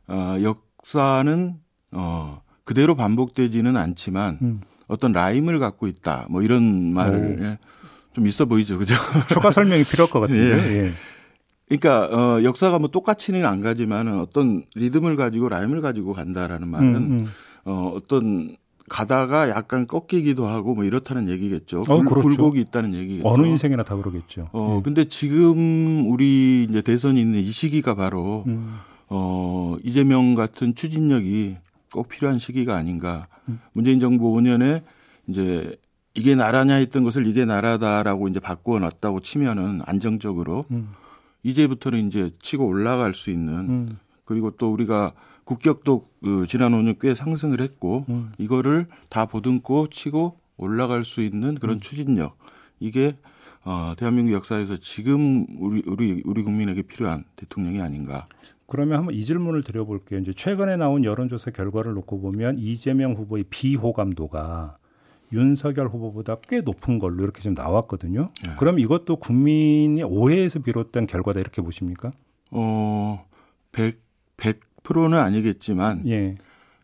어, 0.06 0.36
역사는 0.40 1.54
어, 1.90 2.40
그대로 2.62 2.94
반복되지는 2.94 3.76
않지만 3.76 4.38
음. 4.40 4.60
어떤 4.86 5.12
라임을 5.12 5.58
갖고 5.58 5.88
있다. 5.88 6.26
뭐 6.30 6.42
이런 6.42 6.92
말을 6.92 7.38
예, 7.40 7.58
좀 8.12 8.26
있어 8.26 8.44
보이죠, 8.44 8.78
그죠? 8.78 8.94
추가 9.28 9.50
설명이 9.50 9.84
필요할 9.84 10.10
것 10.10 10.20
같은데. 10.20 10.42
예. 10.42 10.84
예. 10.84 10.92
그러니까 11.66 12.04
어, 12.14 12.42
역사가 12.44 12.78
뭐 12.78 12.88
똑같이는 12.88 13.44
안 13.44 13.60
가지만 13.60 14.20
어떤 14.20 14.62
리듬을 14.76 15.16
가지고 15.16 15.48
라임을 15.48 15.80
가지고 15.80 16.12
간다라는 16.12 16.68
말은 16.68 16.94
음, 16.94 17.10
음. 17.10 17.26
어, 17.64 17.90
어떤 17.94 18.56
가다가 18.88 19.48
약간 19.48 19.86
꺾이기도 19.86 20.46
하고 20.46 20.74
뭐 20.74 20.84
이렇다는 20.84 21.28
얘기겠죠. 21.28 21.80
어, 21.80 21.84
굴, 21.84 22.04
그렇죠. 22.04 22.22
굴곡이 22.22 22.60
있다는 22.60 22.94
얘기겠죠. 22.94 23.28
어느 23.28 23.46
인생이나 23.46 23.82
다 23.82 23.96
그러겠죠. 23.96 24.50
어, 24.52 24.76
예. 24.78 24.82
근데 24.82 25.06
지금 25.06 26.10
우리 26.10 26.66
이제 26.68 26.82
대선이 26.82 27.20
있는 27.20 27.40
이 27.40 27.50
시기가 27.50 27.94
바로 27.94 28.44
음. 28.46 28.78
어, 29.08 29.76
이재명 29.82 30.34
같은 30.34 30.74
추진력이 30.74 31.56
꼭 31.92 32.08
필요한 32.08 32.38
시기가 32.38 32.74
아닌가. 32.74 33.26
음. 33.48 33.60
문재인 33.72 34.00
정부 34.00 34.32
5년에 34.32 34.82
이제 35.28 35.76
이게 36.14 36.34
나라냐 36.34 36.74
했던 36.74 37.04
것을 37.04 37.26
이게 37.26 37.44
나라다라고 37.44 38.28
이제 38.28 38.38
바꾸어 38.38 38.78
놨다고 38.78 39.20
치면은 39.20 39.80
안정적으로 39.86 40.66
음. 40.70 40.90
이제부터는 41.42 42.08
이제 42.08 42.30
치고 42.40 42.66
올라갈 42.66 43.14
수 43.14 43.30
있는 43.30 43.52
음. 43.54 43.98
그리고 44.24 44.50
또 44.52 44.72
우리가 44.72 45.12
국격도 45.44 46.08
그 46.22 46.46
지난 46.48 46.72
5년 46.72 46.98
꽤 47.00 47.14
상승을 47.14 47.60
했고 47.60 48.04
음. 48.08 48.32
이거를 48.38 48.86
다 49.08 49.26
보듬고 49.26 49.88
치고 49.88 50.38
올라갈 50.56 51.04
수 51.04 51.20
있는 51.20 51.54
그런 51.56 51.76
음. 51.76 51.80
추진력 51.80 52.36
이게 52.80 53.16
어 53.64 53.94
대한민국 53.96 54.32
역사에서 54.32 54.76
지금 54.78 55.46
우리 55.58 55.82
우리 55.86 56.22
우리 56.24 56.42
국민에게 56.42 56.82
필요한 56.82 57.24
대통령이 57.36 57.80
아닌가. 57.80 58.26
그러면 58.66 58.98
한번 58.98 59.14
이 59.14 59.24
질문을 59.24 59.62
드려볼게요. 59.62 60.20
이제 60.20 60.32
최근에 60.32 60.76
나온 60.76 61.04
여론조사 61.04 61.50
결과를 61.50 61.94
놓고 61.94 62.20
보면 62.20 62.58
이재명 62.58 63.12
후보의 63.12 63.44
비호감도가 63.50 64.78
윤석열 65.32 65.88
후보보다 65.88 66.36
꽤 66.48 66.60
높은 66.60 66.98
걸로 66.98 67.24
이렇게 67.24 67.40
지금 67.40 67.54
나왔거든요. 67.54 68.28
네. 68.46 68.54
그럼 68.58 68.78
이것도 68.78 69.16
국민이 69.16 70.02
오해에서 70.02 70.60
비롯된 70.60 71.06
결과다 71.06 71.40
이렇게 71.40 71.60
보십니까? 71.60 72.10
어, 72.50 73.26
100, 73.72 74.00
100 74.36 74.60
프로는 74.84 75.18
아니겠지만 75.18 76.06
예. 76.06 76.36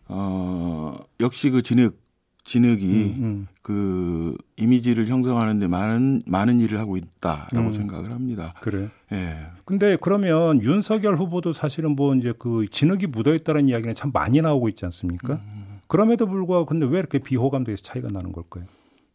어 0.08 0.96
역시 1.20 1.50
그 1.50 1.62
진흙 1.62 2.00
진흙이 2.44 2.84
음, 2.84 3.22
음. 3.22 3.46
그 3.62 4.36
이미지를 4.56 5.06
형성하는데 5.06 5.68
많은 5.68 6.22
많은 6.26 6.58
일을 6.58 6.80
하고 6.80 6.96
있다라고 6.96 7.68
음. 7.68 7.72
생각을 7.72 8.10
합니다. 8.10 8.50
그래. 8.60 8.88
예. 9.12 9.36
근데 9.64 9.96
그러면 10.00 10.60
윤석열 10.62 11.16
후보도 11.16 11.52
사실은 11.52 11.94
뭐 11.94 12.14
이제 12.16 12.32
그 12.36 12.66
진흙이 12.68 13.06
묻어 13.06 13.34
있다는 13.34 13.68
이야기는 13.68 13.94
참 13.94 14.10
많이 14.12 14.40
나오고 14.40 14.68
있지 14.70 14.84
않습니까? 14.86 15.34
음. 15.44 15.80
그럼에도 15.86 16.26
불구하고 16.26 16.66
근데 16.66 16.86
왜 16.86 16.98
이렇게 16.98 17.18
비호감도에서 17.20 17.82
차이가 17.82 18.08
나는 18.10 18.32
걸까요? 18.32 18.64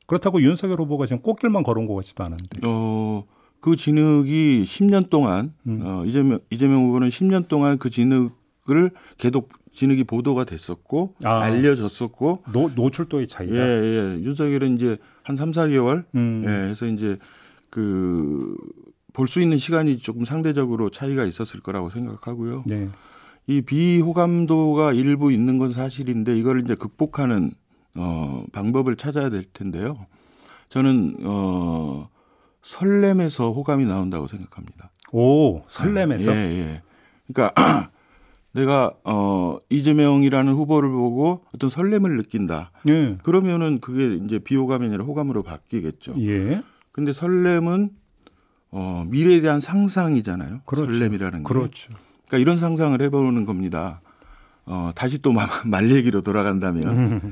그렇다고 0.05 0.41
윤석열 0.41 0.79
후보가 0.79 1.05
지금 1.05 1.21
꽃길만 1.21 1.63
걸어온 1.63 1.87
것 1.87 1.95
같지도 1.95 2.23
않은데. 2.23 2.59
어, 2.63 3.25
그 3.59 3.75
진흙이 3.75 4.63
10년 4.65 5.09
동안 5.09 5.53
음. 5.67 5.81
어, 5.83 6.05
이재명 6.05 6.39
이재명 6.51 6.85
후보는 6.85 7.09
10년 7.09 7.47
동안 7.47 7.79
그 7.79 7.89
진흙 7.89 8.44
을 8.71 8.91
계속 9.17 9.49
진흙이 9.73 10.05
보도가 10.05 10.43
됐었고 10.45 11.15
아, 11.23 11.41
알려졌었고 11.41 12.45
노, 12.51 12.69
노출도의 12.73 13.27
차이다. 13.27 13.55
예, 13.55 13.59
예. 13.59 14.23
윤석열은 14.23 14.75
이제 14.75 14.97
한 15.23 15.35
3, 15.35 15.51
4개월 15.51 16.05
음. 16.15 16.43
예, 16.45 16.49
그래서 16.49 16.87
이제 16.87 17.17
그 17.69 18.55
볼 19.15 19.27
수 19.29 19.39
있는 19.41 19.57
시간이 19.57 19.99
조금 19.99 20.25
상대적으로 20.25 20.89
차이가 20.89 21.23
있었을 21.23 21.61
거라고 21.61 21.89
생각하고요. 21.89 22.63
네. 22.65 22.89
이 23.47 23.61
비호감도가 23.61 24.91
일부 24.91 25.31
있는 25.31 25.57
건 25.57 25.71
사실인데 25.71 26.37
이걸 26.37 26.61
이제 26.61 26.75
극복하는 26.75 27.51
어 27.97 28.43
방법을 28.51 28.97
찾아야 28.97 29.29
될 29.29 29.45
텐데요. 29.53 30.05
저는 30.67 31.17
어 31.23 32.09
설렘에서 32.61 33.53
호감이 33.53 33.85
나온다고 33.85 34.27
생각합니다. 34.27 34.91
오, 35.13 35.63
설렘에서? 35.69 36.35
예, 36.35 36.35
예. 36.35 36.81
그러니까 37.31 37.91
내가 38.55 38.93
어 39.03 39.57
이재명이라는 39.69 40.53
후보를 40.53 40.89
보고 40.89 41.43
어떤 41.53 41.69
설렘을 41.69 42.15
느낀다. 42.15 42.71
예. 42.89 43.17
그러면은 43.21 43.79
그게 43.79 44.15
이제 44.23 44.39
비호감이 44.39 44.85
아니라 44.87 45.03
호감으로 45.03 45.43
바뀌겠죠. 45.43 46.15
예. 46.19 46.61
근데 46.93 47.11
설렘은 47.11 47.89
어 48.71 49.05
미래에 49.07 49.41
대한 49.41 49.59
상상이잖아요. 49.59 50.61
그렇죠. 50.65 50.85
설렘이라는 50.91 51.39
게. 51.39 51.43
그렇죠. 51.43 51.93
그러니까 52.27 52.37
이런 52.37 52.57
상상을 52.57 52.99
해 53.01 53.09
보는 53.09 53.45
겁니다. 53.45 54.01
어 54.65 54.91
다시 54.95 55.21
또 55.21 55.33
말 55.33 55.47
얘기로 55.91 56.21
돌아간다면 56.21 57.31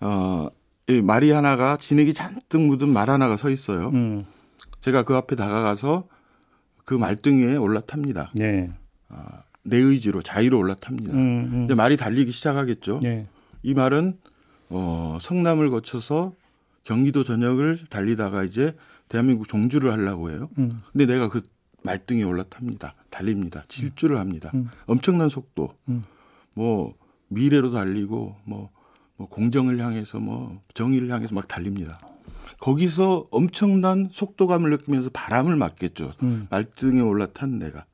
어. 0.00 0.48
이 0.88 1.00
말이 1.00 1.30
하나가 1.30 1.76
진흙이 1.76 2.12
잔뜩 2.12 2.60
묻은 2.60 2.88
말 2.88 3.08
하나가 3.08 3.36
서 3.36 3.50
있어요. 3.50 3.90
음. 3.90 4.26
제가 4.80 5.04
그 5.04 5.14
앞에 5.14 5.36
다가가서 5.36 6.08
그 6.84 6.94
말등에 6.94 7.54
올라탑니다. 7.56 8.32
네. 8.34 8.72
어, 9.08 9.24
내 9.64 9.76
의지로 9.76 10.22
자유로 10.22 10.58
올라탑니다. 10.58 11.14
음, 11.14 11.50
음. 11.52 11.64
이제 11.64 11.74
말이 11.74 11.96
달리기 11.96 12.32
시작하겠죠. 12.32 13.00
네. 13.02 13.26
이 13.62 13.74
말은 13.74 14.18
어, 14.70 15.18
성남을 15.20 15.70
거쳐서 15.70 16.32
경기도 16.84 17.22
전역을 17.22 17.86
달리다가 17.88 18.42
이제 18.42 18.74
대한민국 19.08 19.46
종주를 19.46 19.92
하려고 19.92 20.30
해요. 20.30 20.48
음. 20.58 20.82
근데 20.90 21.06
내가 21.06 21.28
그 21.28 21.42
말등에 21.82 22.22
올라탑니다. 22.22 22.94
달립니다. 23.10 23.64
질주를 23.68 24.18
합니다. 24.18 24.50
음. 24.54 24.68
엄청난 24.86 25.28
속도. 25.28 25.74
음. 25.88 26.04
뭐 26.54 26.94
미래로 27.28 27.70
달리고 27.70 28.36
뭐, 28.44 28.70
뭐 29.16 29.28
공정을 29.28 29.78
향해서 29.78 30.18
뭐 30.18 30.60
정의를 30.74 31.10
향해서 31.10 31.34
막 31.34 31.46
달립니다. 31.46 31.98
거기서 32.58 33.26
엄청난 33.30 34.08
속도감을 34.12 34.70
느끼면서 34.70 35.10
바람을 35.12 35.56
맞겠죠. 35.56 36.12
음. 36.22 36.46
말등에 36.50 37.00
올라탄 37.00 37.58
내가. 37.58 37.84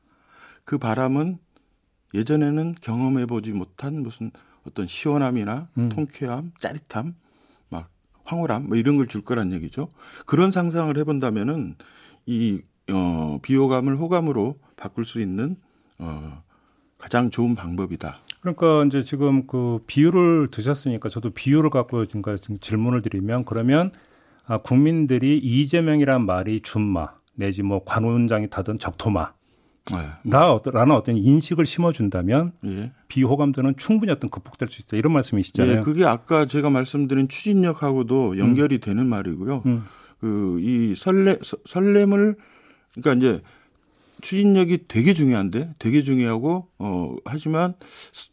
그 0.64 0.76
바람은 0.78 1.38
예전에는 2.14 2.76
경험해 2.80 3.26
보지 3.26 3.52
못한 3.52 4.02
무슨 4.02 4.30
어떤 4.66 4.86
시원함이나 4.86 5.68
음. 5.78 5.88
통쾌함, 5.88 6.52
짜릿함, 6.58 7.14
막 7.68 7.88
황홀함 8.24 8.68
뭐 8.68 8.76
이런 8.76 8.96
걸 8.96 9.06
줄 9.06 9.22
거란 9.22 9.52
얘기죠. 9.52 9.88
그런 10.26 10.50
상상을 10.50 10.96
해본다면은 10.96 11.76
이 12.26 12.60
어, 12.90 13.38
비호감을 13.42 13.96
호감으로 13.96 14.58
바꿀 14.76 15.04
수 15.04 15.20
있는 15.20 15.56
어, 15.98 16.42
가장 16.96 17.30
좋은 17.30 17.54
방법이다. 17.54 18.18
그러니까 18.40 18.84
이제 18.84 19.04
지금 19.04 19.46
그 19.46 19.80
비유를 19.86 20.48
드셨으니까 20.50 21.08
저도 21.08 21.30
비유를 21.30 21.70
갖고 21.70 22.04
그러니까 22.06 22.36
질문을 22.60 23.02
드리면 23.02 23.44
그러면 23.44 23.92
아, 24.46 24.58
국민들이 24.58 25.38
이재명이란 25.38 26.24
말이 26.24 26.60
준마 26.60 27.12
내지 27.34 27.62
뭐 27.62 27.84
관원장이 27.84 28.48
타든 28.48 28.78
적토마 28.78 29.32
네. 29.92 30.08
나라는 30.22 30.94
어떤 30.94 31.16
인식을 31.16 31.66
심어준다면 31.66 32.52
예. 32.66 32.92
비호감도는 33.08 33.76
충분히 33.76 34.12
어떤 34.12 34.30
극복될 34.30 34.68
수 34.68 34.82
있다 34.82 34.96
이런 34.96 35.12
말씀이시잖아요. 35.12 35.76
예, 35.76 35.80
그게 35.80 36.04
아까 36.04 36.46
제가 36.46 36.70
말씀드린 36.70 37.28
추진력하고도 37.28 38.38
연결이 38.38 38.76
음. 38.76 38.80
되는 38.80 39.06
말이고요. 39.06 39.62
음. 39.66 39.84
그이 40.20 40.94
설레 40.96 41.38
설렘을 41.64 42.36
그러니까 42.94 43.26
이제 43.26 43.42
추진력이 44.20 44.86
되게 44.88 45.14
중요한데 45.14 45.74
되게 45.78 46.02
중요하고 46.02 46.68
어 46.78 47.16
하지만 47.24 47.74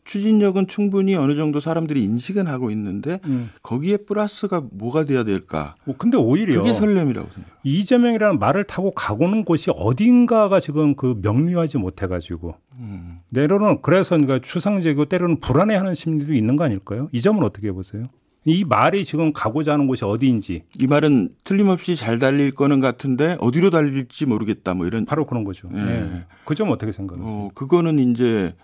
추진력은 0.04 0.68
충분히 0.68 1.16
어느 1.16 1.36
정도 1.36 1.60
사람들이 1.60 2.04
인식은 2.04 2.48
하고 2.48 2.72
있는데 2.72 3.20
음. 3.26 3.50
거기에 3.62 3.98
플러스가 3.98 4.64
뭐가 4.72 5.06
돼야 5.06 5.24
될까? 5.24 5.74
어, 5.86 5.94
근데 5.98 6.18
오히려 6.18 6.62
그게 6.62 6.74
설렘이라고 6.74 7.30
생각해요. 7.30 7.56
이재명이라는 7.64 8.40
말을 8.40 8.64
타고 8.66 8.92
가고는 8.92 9.46
곳이 9.46 9.72
어딘가가 9.76 10.60
지금 10.60 10.96
그 10.96 11.20
명료하지 11.22 11.78
못해 11.78 12.08
가지고 12.08 12.56
음. 12.74 13.20
내로는 13.30 13.82
그래서 13.82 14.18
그러니까 14.18 14.40
추상적이고 14.40 15.06
때로는 15.06 15.40
불안해하는 15.40 15.94
심리도 15.94 16.34
있는 16.34 16.56
거 16.56 16.64
아닐까요? 16.64 17.10
이 17.12 17.22
점은 17.22 17.44
어떻게 17.44 17.72
보세요? 17.72 18.08
이 18.46 18.64
말이 18.64 19.04
지금 19.04 19.34
가고자 19.34 19.74
하는 19.74 19.88
곳이 19.88 20.06
어디인지. 20.06 20.64
이 20.80 20.88
말은 20.88 21.30
틀림없이 21.44 21.96
잘 21.96 22.20
달릴 22.20 22.52
거는 22.52 22.80
같은데 22.80 23.38
어디로 23.40 23.72
달릴지 23.72 24.28
모르겠다 24.28 24.76
뭐 24.76 24.86
이런. 24.86 25.06
바로 25.06 25.26
그런 25.26 25.44
거죠. 25.44 25.68
예. 25.74 25.78
네. 25.78 26.26
그점 26.46 26.70
어떻게 26.70 26.92
생각하세요? 26.92 27.28
어, 27.28 27.50
그거는 27.56 27.98
이제 27.98 28.56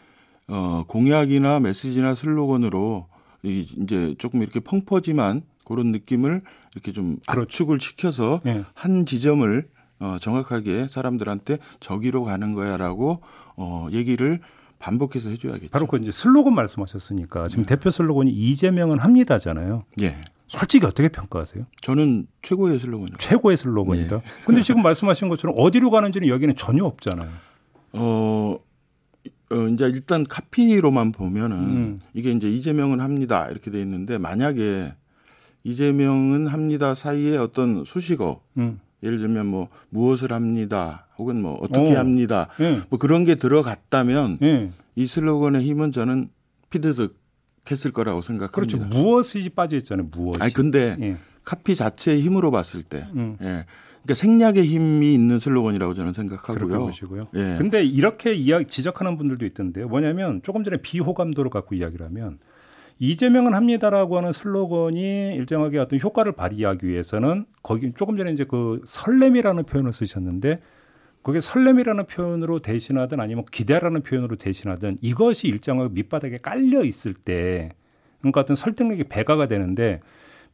어, 0.47 0.83
공약이나 0.87 1.59
메시지나 1.59 2.13
슬로건으로 2.13 3.07
이 3.41 3.67
이제 3.81 4.13
조금 4.19 4.43
이렇게 4.43 4.59
펑퍼짐한 4.59 5.41
그런 5.65 5.91
느낌을 5.91 6.41
이렇게 6.73 6.91
좀 6.91 7.17
그렇죠. 7.27 7.41
압축을 7.41 7.79
시켜서 7.81 8.39
네. 8.43 8.63
한 8.75 9.07
지점을 9.07 9.67
어, 9.99 10.17
정확하게 10.21 10.89
사람들한테 10.89 11.57
저기로 11.79 12.23
가는 12.23 12.53
거야라고 12.53 13.21
어, 13.55 13.87
얘기를 13.91 14.41
반복해서 14.81 15.29
해줘야겠죠. 15.29 15.69
바로 15.69 15.85
그 15.85 15.97
이제 15.97 16.11
슬로건 16.11 16.55
말씀하셨으니까 16.55 17.47
지금 17.47 17.63
네. 17.63 17.75
대표 17.75 17.89
슬로건이 17.89 18.31
이재명은 18.31 18.99
합니다잖아요. 18.99 19.85
예. 20.01 20.17
솔직히 20.47 20.85
어떻게 20.85 21.07
평가하세요? 21.07 21.65
저는 21.81 22.27
최고의 22.41 22.79
슬로건이요. 22.79 23.15
최고의 23.17 23.55
슬로건이다. 23.57 24.15
예. 24.17 24.21
근데 24.45 24.61
지금 24.61 24.81
말씀하신 24.81 25.29
것처럼 25.29 25.55
어디로 25.57 25.91
가는지는 25.91 26.27
여기는 26.27 26.55
전혀 26.55 26.83
없잖아요. 26.83 27.29
어, 27.93 28.57
어 29.51 29.67
이제 29.67 29.85
일단 29.85 30.23
카피로만 30.23 31.11
보면은 31.11 31.57
음. 31.57 32.01
이게 32.13 32.31
이제 32.31 32.49
이재명은 32.49 32.99
합니다 33.01 33.47
이렇게 33.49 33.69
돼 33.69 33.79
있는데 33.81 34.17
만약에 34.17 34.93
이재명은 35.63 36.47
합니다 36.47 36.95
사이에 36.95 37.37
어떤 37.37 37.85
수식어 37.85 38.41
음. 38.57 38.79
예를 39.03 39.19
들면 39.19 39.47
뭐 39.47 39.69
무엇을 39.89 40.31
합니다 40.31 41.07
혹은 41.17 41.41
뭐 41.41 41.57
어떻게 41.61 41.95
오. 41.95 41.97
합니다 41.97 42.49
네. 42.59 42.81
뭐 42.89 42.99
그런 42.99 43.23
게 43.23 43.35
들어갔다면 43.35 44.37
네. 44.41 44.71
이 44.95 45.07
슬로건의 45.07 45.63
힘은 45.63 45.91
저는 45.91 46.29
피드득했을 46.69 47.91
거라고 47.91 48.21
생각합니다. 48.21 48.51
그렇죠. 48.51 48.77
무엇이 48.77 49.49
빠져 49.49 49.77
있잖아요. 49.77 50.07
무엇이. 50.11 50.41
아니 50.41 50.53
근데 50.53 50.97
예. 50.99 51.17
카피 51.43 51.75
자체의 51.75 52.21
힘으로 52.21 52.51
봤을 52.51 52.83
때, 52.83 53.07
음. 53.15 53.37
예. 53.41 53.65
그러니까 54.03 54.15
생략의 54.15 54.65
힘이 54.65 55.13
있는 55.13 55.37
슬로건이라고 55.37 55.93
저는 55.93 56.13
생각하고요. 56.13 56.67
그렇게 56.67 56.77
보시고요. 56.77 57.21
예. 57.35 57.57
근데 57.59 57.83
이렇게 57.83 58.33
이야기 58.33 58.65
지적하는 58.65 59.17
분들도 59.17 59.45
있던데요. 59.45 59.87
뭐냐면 59.87 60.41
조금 60.41 60.63
전에 60.63 60.77
비호감도를 60.77 61.51
갖고 61.51 61.75
이야기를 61.75 62.05
하면 62.07 62.39
이재명은 63.01 63.55
합니다라고 63.55 64.17
하는 64.17 64.31
슬로건이 64.31 65.33
일정하게 65.35 65.79
어떤 65.79 65.99
효과를 65.99 66.33
발휘하기 66.33 66.87
위해서는 66.87 67.45
거기 67.63 67.91
조금 67.95 68.15
전에 68.15 68.31
이제 68.31 68.43
그 68.43 68.79
설렘이라는 68.85 69.63
표현을 69.63 69.91
쓰셨는데 69.91 70.61
그게 71.23 71.41
설렘이라는 71.41 72.05
표현으로 72.05 72.59
대신하든 72.59 73.19
아니면 73.19 73.45
기대라는 73.49 74.03
표현으로 74.03 74.35
대신하든 74.35 74.99
이것이 75.01 75.47
일정하게 75.47 75.95
밑바닥에 75.95 76.37
깔려 76.37 76.83
있을 76.83 77.15
때 77.15 77.69
그러니까 78.19 78.41
어떤 78.41 78.55
설득력이 78.55 79.05
배가가 79.05 79.47
되는데 79.47 79.99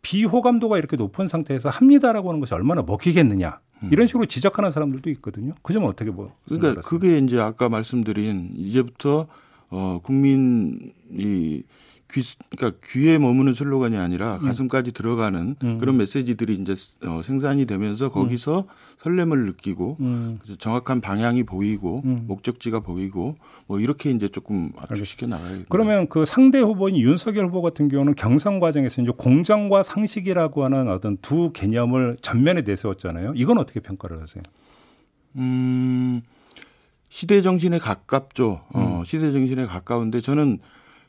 비호감도가 0.01 0.77
이렇게 0.77 0.95
높은 0.95 1.27
상태에서 1.27 1.67
합니다라고 1.67 2.29
하는 2.29 2.39
것이 2.39 2.53
얼마나 2.53 2.81
먹히겠느냐 2.81 3.59
음. 3.83 3.89
이런 3.91 4.07
식으로 4.07 4.25
지적하는 4.25 4.71
사람들도 4.71 5.09
있거든요. 5.09 5.53
그 5.63 5.73
점은 5.73 5.89
어떻게 5.89 6.11
뭐 6.11 6.33
그러니까 6.47 6.79
그게 6.79 7.17
이제 7.17 7.41
아까 7.41 7.67
말씀드린 7.67 8.51
이제부터 8.55 9.27
어 9.69 9.99
국민이 10.01 11.63
귀, 12.11 12.23
그러니까 12.55 12.79
귀에 12.85 13.17
머무는 13.17 13.53
슬로건이 13.53 13.97
아니라 13.97 14.37
음. 14.37 14.45
가슴까지 14.45 14.93
들어가는 14.93 15.55
음. 15.61 15.77
그런 15.77 15.97
메시지들이 15.97 16.55
이제 16.55 16.75
어, 17.05 17.21
생산이 17.21 17.65
되면서 17.65 18.09
거기서 18.09 18.59
음. 18.61 18.63
설렘을 18.99 19.45
느끼고 19.45 19.97
음. 19.99 20.39
정확한 20.57 21.01
방향이 21.01 21.43
보이고 21.43 22.01
음. 22.05 22.25
목적지가 22.27 22.79
보이고 22.79 23.35
뭐 23.67 23.79
이렇게 23.79 24.09
이제 24.11 24.29
조금 24.29 24.71
압축시켜 24.77 25.27
나가야 25.27 25.63
그러면 25.69 26.07
그 26.07 26.25
상대 26.25 26.59
후보인 26.59 26.97
윤석열 26.97 27.47
후보 27.47 27.61
같은 27.61 27.89
경우는 27.89 28.15
경선 28.15 28.59
과정에서 28.59 29.01
이제 29.01 29.11
공정과 29.15 29.83
상식이라고 29.83 30.63
하는 30.63 30.87
어떤 30.87 31.17
두 31.17 31.51
개념을 31.51 32.17
전면에 32.21 32.61
내세웠잖아요. 32.61 33.33
이건 33.35 33.57
어떻게 33.57 33.81
평가를 33.81 34.21
하세요? 34.21 34.43
음. 35.35 36.21
시대 37.09 37.41
정신에 37.41 37.79
가깝죠. 37.79 38.61
어, 38.69 38.99
음. 38.99 39.05
시대 39.05 39.31
정신에 39.31 39.65
가까운데 39.65 40.21
저는 40.21 40.59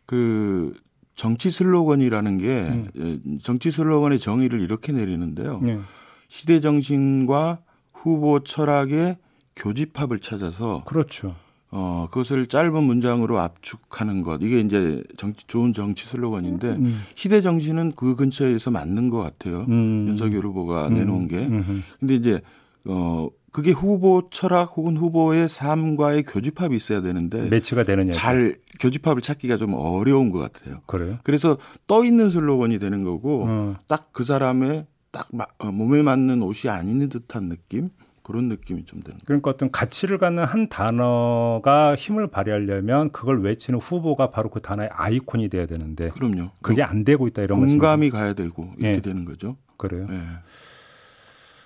그 0.07 0.75
정치 1.19 1.51
슬로건이라는 1.51 2.39
게 2.39 2.47
음. 2.47 2.87
예, 2.97 3.39
정치 3.43 3.73
슬로건의 3.73 4.21
정의를 4.21 4.61
이렇게 4.61 4.93
내리는데요. 4.93 5.59
네. 5.61 5.81
시대 6.29 6.61
정신과 6.61 7.59
후보 7.93 8.45
철학의 8.45 9.17
교집합을 9.57 10.21
찾아서 10.21 10.85
그렇죠. 10.87 11.35
어, 11.73 12.07
그것을 12.13 12.47
짧은 12.47 12.85
문장으로 12.85 13.41
압축하는 13.41 14.23
것. 14.23 14.41
이게 14.43 14.61
이제 14.61 15.03
정치, 15.17 15.45
좋은 15.49 15.73
정치 15.73 16.07
슬로건인데 16.07 16.69
음. 16.77 17.03
시대 17.17 17.41
정신은 17.41 17.95
그 17.97 18.15
근처에서 18.15 18.71
맞는 18.71 19.11
것 19.11 19.19
같아요. 19.19 19.67
음. 19.69 20.07
윤석열 20.07 20.45
후보가 20.47 20.87
음. 20.87 20.95
내놓은 20.95 21.27
게. 21.27 21.39
음흠. 21.39 21.81
근데 21.99 22.15
이제 22.15 22.41
어, 22.85 23.29
그게 23.51 23.73
후보 23.73 24.29
철학 24.31 24.75
혹은 24.77 24.97
후보의 24.97 25.49
삶과의 25.49 26.23
교집합이 26.23 26.77
있어야 26.77 27.01
되는데 27.01 27.49
매치가 27.49 27.83
되느냐 27.83 28.13
잘 28.13 28.57
교집합을 28.79 29.23
찾기가 29.23 29.57
좀 29.57 29.75
어려운 29.75 30.31
것 30.31 30.39
같아요. 30.39 30.81
그래요? 30.87 31.19
그래서 31.25 31.59
떠 31.87 32.05
있는 32.05 32.31
슬로건이 32.31 32.79
되는 32.79 33.05
거고 33.05 33.45
어. 33.47 33.77
딱그 33.87 34.25
사람의 34.25 34.87
딱 35.11 35.29
어, 35.59 35.73
몸에 35.73 36.03
맞는 36.03 36.43
옷이 36.43 36.71
아닌 36.71 37.09
듯한 37.09 37.49
느낌 37.49 37.91
그런 38.23 38.51
느낌이 38.51 38.85
좀 38.85 39.01
드는. 39.01 39.19
그러니까 39.25 39.51
어떤 39.51 39.71
가치를 39.71 40.19
갖는 40.19 40.45
한 40.45 40.69
단어가 40.69 41.97
힘을 41.97 42.27
발휘하려면 42.27 43.11
그걸 43.11 43.41
외치는 43.41 43.81
후보가 43.81 44.31
바로 44.31 44.51
그 44.51 44.61
단어의 44.61 44.91
아이콘이 44.93 45.49
돼야 45.49 45.65
되는데. 45.65 46.09
그럼요. 46.09 46.51
그게 46.61 46.83
안 46.83 47.05
되고 47.05 47.27
있다 47.27 47.43
이런 47.43 47.65
공감이 47.65 48.11
가야 48.11 48.35
되고 48.35 48.65
이렇게 48.77 48.97
네. 48.97 49.01
되는 49.01 49.25
거죠. 49.25 49.57
그래요. 49.79 50.07
네. 50.11 50.21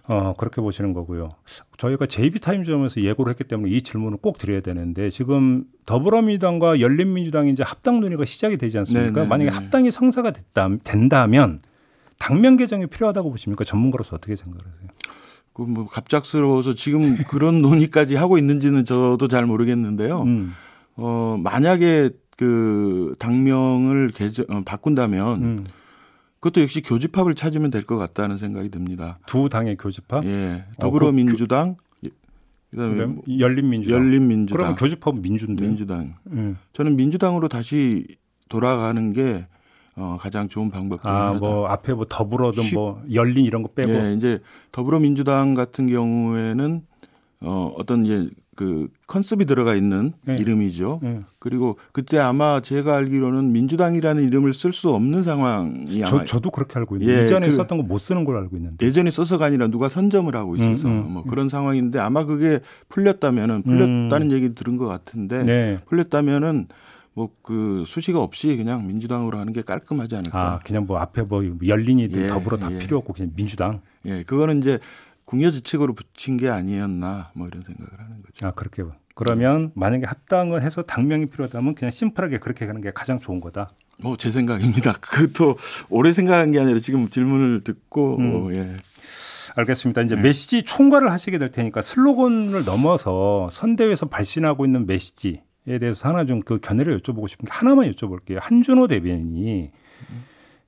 어, 0.08 0.34
그렇게 0.36 0.60
보시는 0.60 0.92
거고요. 0.92 1.30
저희가 1.78 2.06
JB타임즈점에서 2.06 3.02
예고를 3.02 3.30
했기 3.30 3.44
때문에 3.44 3.70
이 3.70 3.82
질문을 3.82 4.18
꼭 4.20 4.38
드려야 4.38 4.60
되는데 4.60 5.10
지금 5.10 5.64
더불어민주당과 5.86 6.80
열린민주당이 6.80 7.52
이제 7.52 7.62
합당 7.62 8.00
논의가 8.00 8.24
시작이 8.24 8.56
되지 8.56 8.78
않습니까? 8.78 9.10
네네 9.10 9.22
네, 9.22 9.28
만약에 9.28 9.50
네. 9.50 9.56
합당이 9.56 9.90
성사가 9.90 10.32
됐다, 10.32 10.68
된다면 10.82 11.60
당면 12.18 12.56
개정이 12.56 12.86
필요하다고 12.88 13.30
보십니까? 13.30 13.64
전문가로서 13.64 14.16
어떻게 14.16 14.36
생각하세요? 14.36 14.90
그 15.52 15.62
뭐 15.62 15.86
갑작스러워서 15.86 16.74
지금 16.74 17.02
그런 17.28 17.62
논의까지 17.62 18.16
하고 18.16 18.38
있는지는 18.38 18.84
저도 18.84 19.28
잘 19.28 19.46
모르겠는데요. 19.46 20.22
음. 20.22 20.54
어, 20.96 21.38
만약에 21.42 22.10
그 22.36 23.14
당명을 23.18 24.12
개정, 24.14 24.46
어, 24.48 24.62
바꾼다면 24.64 25.42
음. 25.42 25.66
그것도 26.42 26.60
역시 26.60 26.82
교집합을 26.82 27.34
찾으면 27.36 27.70
될 27.70 27.84
것 27.84 27.96
같다는 27.96 28.36
생각이 28.36 28.68
듭니다. 28.68 29.16
두 29.26 29.48
당의 29.48 29.76
교집합? 29.76 30.24
예. 30.24 30.64
어, 30.76 30.80
더불어민주당, 30.80 31.76
그, 32.02 32.10
그다음에 32.70 33.06
뭐 33.06 33.22
열린민주당. 33.38 33.98
열린민주당. 33.98 34.56
그러면 34.56 34.76
교집합은 34.76 35.22
민주인데. 35.22 35.64
민주당. 35.64 36.14
음. 36.32 36.58
저는 36.72 36.96
민주당으로 36.96 37.48
다시 37.48 38.06
돌아가는 38.48 39.12
게 39.12 39.46
어, 39.94 40.16
가장 40.20 40.48
좋은 40.48 40.70
방법 40.70 41.02
중 41.02 41.10
아, 41.10 41.28
하나다. 41.28 41.38
뭐 41.38 41.66
앞에 41.68 41.92
뭐 41.94 42.06
더불어든 42.08 42.62
쉬... 42.64 42.74
뭐 42.74 43.02
열린 43.12 43.44
이런 43.44 43.62
거 43.62 43.68
빼고. 43.68 43.92
예, 43.92 44.14
이제 44.14 44.40
더불어민주당 44.72 45.54
같은 45.54 45.86
경우에는 45.86 46.82
어, 47.40 47.72
어떤 47.76 48.04
이제 48.04 48.28
그 48.54 48.88
컨셉이 49.06 49.46
들어가 49.46 49.74
있는 49.74 50.12
네. 50.24 50.36
이름이죠. 50.36 51.00
네. 51.02 51.20
그리고 51.38 51.78
그때 51.92 52.18
아마 52.18 52.60
제가 52.60 52.96
알기로는 52.98 53.50
민주당이라는 53.50 54.22
이름을 54.24 54.52
쓸 54.52 54.72
수 54.72 54.90
없는 54.90 55.22
상황이 55.22 56.00
저, 56.04 56.16
아마 56.16 56.24
저도 56.26 56.50
그렇게 56.50 56.78
알고 56.78 56.96
있는데 56.96 57.14
예, 57.18 57.22
예전에 57.22 57.46
그, 57.46 57.52
썼던 57.52 57.78
거 57.78 57.84
못 57.84 57.98
쓰는 57.98 58.24
걸 58.24 58.36
알고 58.36 58.56
있는데 58.56 58.86
예전에 58.86 59.10
써서가 59.10 59.46
아니라 59.46 59.68
누가 59.68 59.88
선점을 59.88 60.34
하고 60.36 60.56
있어서 60.56 60.88
음, 60.88 60.92
음, 60.92 61.12
뭐 61.12 61.24
그런 61.24 61.48
상황인데 61.48 61.98
아마 61.98 62.24
그게 62.24 62.60
풀렸다면은 62.90 63.62
풀렸다는 63.62 64.30
음. 64.30 64.32
얘기 64.32 64.54
들은 64.54 64.76
것 64.76 64.86
같은데 64.86 65.42
네. 65.44 65.78
풀렸다면은 65.86 66.68
뭐그 67.14 67.84
수식어 67.86 68.22
없이 68.22 68.56
그냥 68.56 68.86
민주당으로 68.86 69.38
하는 69.38 69.52
게 69.52 69.62
깔끔하지 69.62 70.16
않을까. 70.16 70.40
아 70.40 70.58
그냥 70.64 70.86
뭐 70.86 70.98
앞에 70.98 71.22
뭐 71.22 71.42
열린이든 71.66 72.22
예, 72.22 72.26
더불어 72.26 72.56
다 72.56 72.72
예. 72.72 72.78
필요 72.78 72.98
없고 72.98 73.12
그냥 73.14 73.32
민주당. 73.34 73.80
예, 74.06 74.22
그거는 74.22 74.58
이제 74.58 74.78
궁여지책으로 75.32 75.94
붙인 75.94 76.36
게 76.36 76.50
아니었나 76.50 77.30
뭐 77.34 77.48
이런 77.48 77.62
생각을 77.64 77.98
하는 77.98 78.22
거죠. 78.22 78.46
아 78.46 78.50
그렇게 78.52 78.82
그러면 79.14 79.72
만약에 79.74 80.04
합당을 80.06 80.62
해서 80.62 80.82
당명이 80.82 81.26
필요하다면 81.26 81.74
그냥 81.74 81.90
심플하게 81.90 82.38
그렇게 82.38 82.66
가는 82.66 82.80
게 82.82 82.90
가장 82.92 83.18
좋은 83.18 83.40
거다. 83.40 83.72
뭐 84.02 84.16
제 84.18 84.30
생각입니다. 84.30 84.92
그것도 85.00 85.56
오래 85.88 86.12
생각한 86.12 86.52
게 86.52 86.60
아니라 86.60 86.80
지금 86.80 87.08
질문을 87.08 87.64
듣고 87.64 88.18
음. 88.18 88.34
어, 88.46 88.52
예. 88.52 88.76
알겠습니다. 89.56 90.02
이제 90.02 90.16
네. 90.16 90.20
메시지 90.22 90.62
총괄을 90.64 91.10
하시게 91.10 91.38
될 91.38 91.50
테니까 91.50 91.80
슬로건을 91.82 92.64
넘어서 92.64 93.48
선대위에서 93.50 94.06
발신하고 94.06 94.64
있는 94.66 94.86
메시지에 94.86 95.78
대해서 95.80 96.08
하나 96.08 96.24
좀 96.26 96.40
그 96.42 96.58
견해를 96.60 96.98
여쭤보고 97.00 97.28
싶은 97.28 97.46
게 97.46 97.52
하나만 97.52 97.90
여쭤볼게요. 97.90 98.38
한준호 98.40 98.86
대변인이 98.88 99.70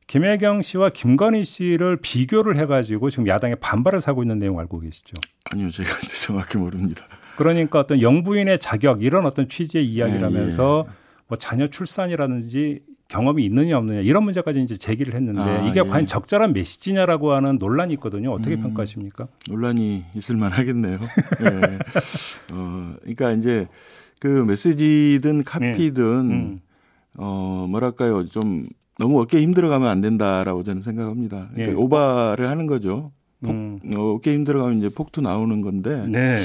김혜경 0.07 0.63
씨와 0.63 0.91
김건희 0.91 1.45
씨를 1.45 1.97
비교를 1.97 2.57
해가지고 2.57 3.11
지금 3.11 3.27
야당에 3.27 3.55
반발을 3.55 4.01
사고 4.01 4.23
있는 4.23 4.39
내용 4.39 4.59
알고 4.59 4.81
계시죠? 4.81 5.15
아니요, 5.45 5.71
제가 5.71 5.89
정확히 6.25 6.59
모릅니다. 6.59 7.07
그러니까 7.37 7.81
어떤 7.81 8.01
영부인의 8.01 8.59
자격 8.59 9.03
이런 9.03 9.27
어떤 9.27 9.49
취지의 9.49 9.87
이야기라면서 9.87 10.85
예, 10.87 10.91
예. 10.91 10.97
뭐 11.27 11.39
자녀 11.39 11.67
출산이라든지 11.67 12.81
경험이 13.09 13.45
있느냐 13.47 13.77
없느냐 13.79 14.01
이런 14.01 14.25
문제까지 14.25 14.63
이제 14.63 14.77
제기를 14.77 15.15
했는데 15.15 15.41
아, 15.41 15.67
이게 15.67 15.81
예. 15.81 15.89
과연 15.89 16.07
적절한 16.07 16.53
메시지냐라고 16.53 17.33
하는 17.33 17.59
논란이 17.59 17.95
있거든요. 17.95 18.33
어떻게 18.33 18.55
음, 18.57 18.63
평가하십니까? 18.63 19.29
논란이 19.49 20.05
있을 20.15 20.37
만하겠네요. 20.37 20.99
네. 20.99 21.79
어, 22.53 22.95
그러니까 23.01 23.33
이제 23.33 23.67
그 24.21 24.29
메시지든 24.29 25.45
카피든 25.45 26.05
음. 26.05 26.61
어 27.17 27.67
뭐랄까요 27.69 28.27
좀 28.29 28.67
너무 28.99 29.21
어깨 29.21 29.41
힘들어가면 29.41 29.89
안 29.89 30.01
된다라고 30.01 30.63
저는 30.63 30.83
생각합니다. 30.83 31.49
그러니까 31.53 31.73
예. 31.73 31.75
오바를 31.75 32.49
하는 32.49 32.67
거죠. 32.67 33.13
폭, 33.41 33.51
음. 33.51 33.81
어, 33.97 34.15
어깨 34.15 34.33
힘들어가면 34.33 34.79
이제 34.79 34.89
폭투 34.89 35.21
나오는 35.21 35.61
건데. 35.61 36.07
네. 36.07 36.41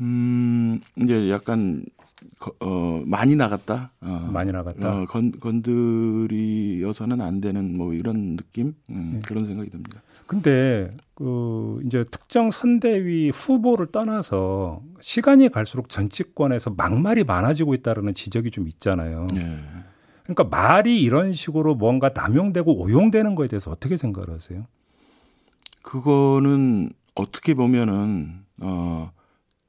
음, 0.00 0.80
이제 0.96 1.30
약간 1.30 1.84
어, 2.60 3.02
많이 3.04 3.36
나갔다. 3.36 3.92
어, 4.00 4.30
많이 4.32 4.52
나갔다. 4.52 5.02
어, 5.02 5.06
건, 5.06 5.32
건드리어서는 5.32 7.20
안 7.20 7.40
되는 7.40 7.76
뭐 7.76 7.94
이런 7.94 8.36
느낌? 8.36 8.74
음, 8.90 9.10
네. 9.14 9.20
그런 9.26 9.46
생각이 9.46 9.70
듭니다. 9.70 10.02
근데 10.26 10.94
그 11.14 11.80
이제 11.84 12.04
특정 12.10 12.50
선대위 12.50 13.30
후보를 13.34 13.88
떠나서 13.88 14.82
시간이 15.00 15.50
갈수록 15.50 15.90
정치권에서 15.90 16.70
막말이 16.70 17.24
많아지고 17.24 17.74
있다는 17.74 18.14
지적이 18.14 18.50
좀 18.50 18.66
있잖아요. 18.68 19.26
네. 19.34 19.58
그러니까 20.34 20.56
말이 20.56 21.00
이런 21.00 21.32
식으로 21.32 21.74
뭔가 21.74 22.10
남용되고 22.14 22.80
오용되는 22.80 23.34
거에 23.34 23.48
대해서 23.48 23.70
어떻게 23.70 23.96
생각을 23.96 24.30
하세요? 24.30 24.64
그거는 25.82 26.90
어떻게 27.14 27.54
보면은 27.54 28.44
어 28.60 29.10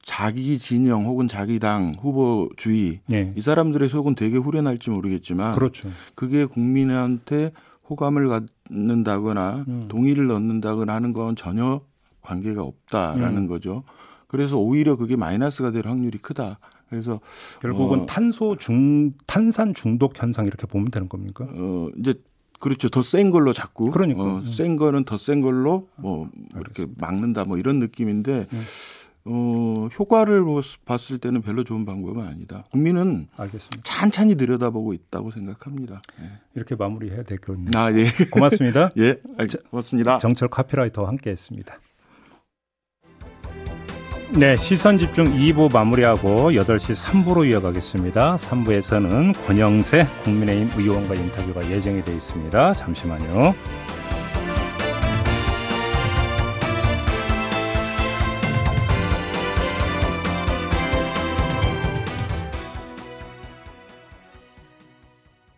자기 0.02 0.58
진영 0.58 1.06
혹은 1.06 1.28
자기 1.28 1.58
당 1.58 1.96
후보 1.98 2.50
주의 2.56 3.00
네. 3.08 3.32
이 3.36 3.42
사람들의 3.42 3.88
속은 3.88 4.14
되게 4.14 4.36
후련할지 4.36 4.90
모르겠지만 4.90 5.54
그렇죠. 5.54 5.88
그게 6.14 6.44
국민한테 6.44 7.52
호감을 7.88 8.28
갖는다거나 8.68 9.64
음. 9.68 9.84
동의를 9.88 10.30
얻는다거나 10.30 10.94
하는 10.94 11.12
건 11.12 11.36
전혀 11.36 11.80
관계가 12.20 12.62
없다라는 12.62 13.42
음. 13.42 13.48
거죠. 13.48 13.82
그래서 14.26 14.56
오히려 14.56 14.96
그게 14.96 15.16
마이너스가 15.16 15.70
될 15.70 15.86
확률이 15.86 16.18
크다. 16.18 16.58
그래서 16.94 17.20
결국은 17.60 18.00
어, 18.00 18.06
탄소 18.06 18.56
중 18.56 19.12
탄산 19.26 19.74
중독 19.74 20.20
현상 20.20 20.46
이렇게 20.46 20.66
보면 20.66 20.90
되는 20.90 21.08
겁니까? 21.08 21.46
어 21.50 21.88
이제 21.98 22.14
그렇죠. 22.60 22.88
더 22.88 23.02
센 23.02 23.30
걸로 23.30 23.52
자꾸 23.52 23.90
그러니까 23.90 24.22
어, 24.22 24.38
음. 24.38 24.46
센 24.46 24.76
거는 24.76 25.04
더 25.04 25.16
센 25.18 25.40
걸로 25.40 25.88
뭐 25.96 26.30
이렇게 26.54 26.86
막는다 26.98 27.44
뭐 27.44 27.58
이런 27.58 27.78
느낌인데 27.80 28.46
음. 28.52 28.62
어, 29.26 29.88
효과를 29.98 30.44
봤을 30.84 31.16
때는 31.18 31.40
별로 31.40 31.64
좋은 31.64 31.86
방법은 31.86 32.26
아니다. 32.26 32.64
국민은 32.70 33.28
알겠습니다. 33.36 33.82
찬찬히 33.82 34.34
들여다보고 34.36 34.92
있다고 34.92 35.30
생각합니다. 35.30 36.02
네. 36.20 36.30
이렇게 36.54 36.74
마무리해야 36.74 37.22
되겠군요. 37.22 37.70
아, 37.74 37.90
예. 37.92 38.04
고맙습니다. 38.30 38.90
예, 38.98 39.14
고맙습니다. 39.70 40.18
정철 40.18 40.48
카피라이터와 40.48 41.08
함께했습니다. 41.08 41.78
네, 44.36 44.56
시선 44.56 44.98
집중 44.98 45.26
2부 45.26 45.72
마무리하고 45.72 46.50
8시 46.50 47.04
3부로 47.04 47.48
이어가겠습니다. 47.48 48.34
3부에서는 48.34 49.46
권영세 49.46 50.08
국민의힘 50.24 50.72
의원과 50.76 51.14
인터뷰가 51.14 51.70
예정이 51.70 52.02
되어 52.02 52.14
있습니다. 52.16 52.74
잠시만요. 52.74 53.54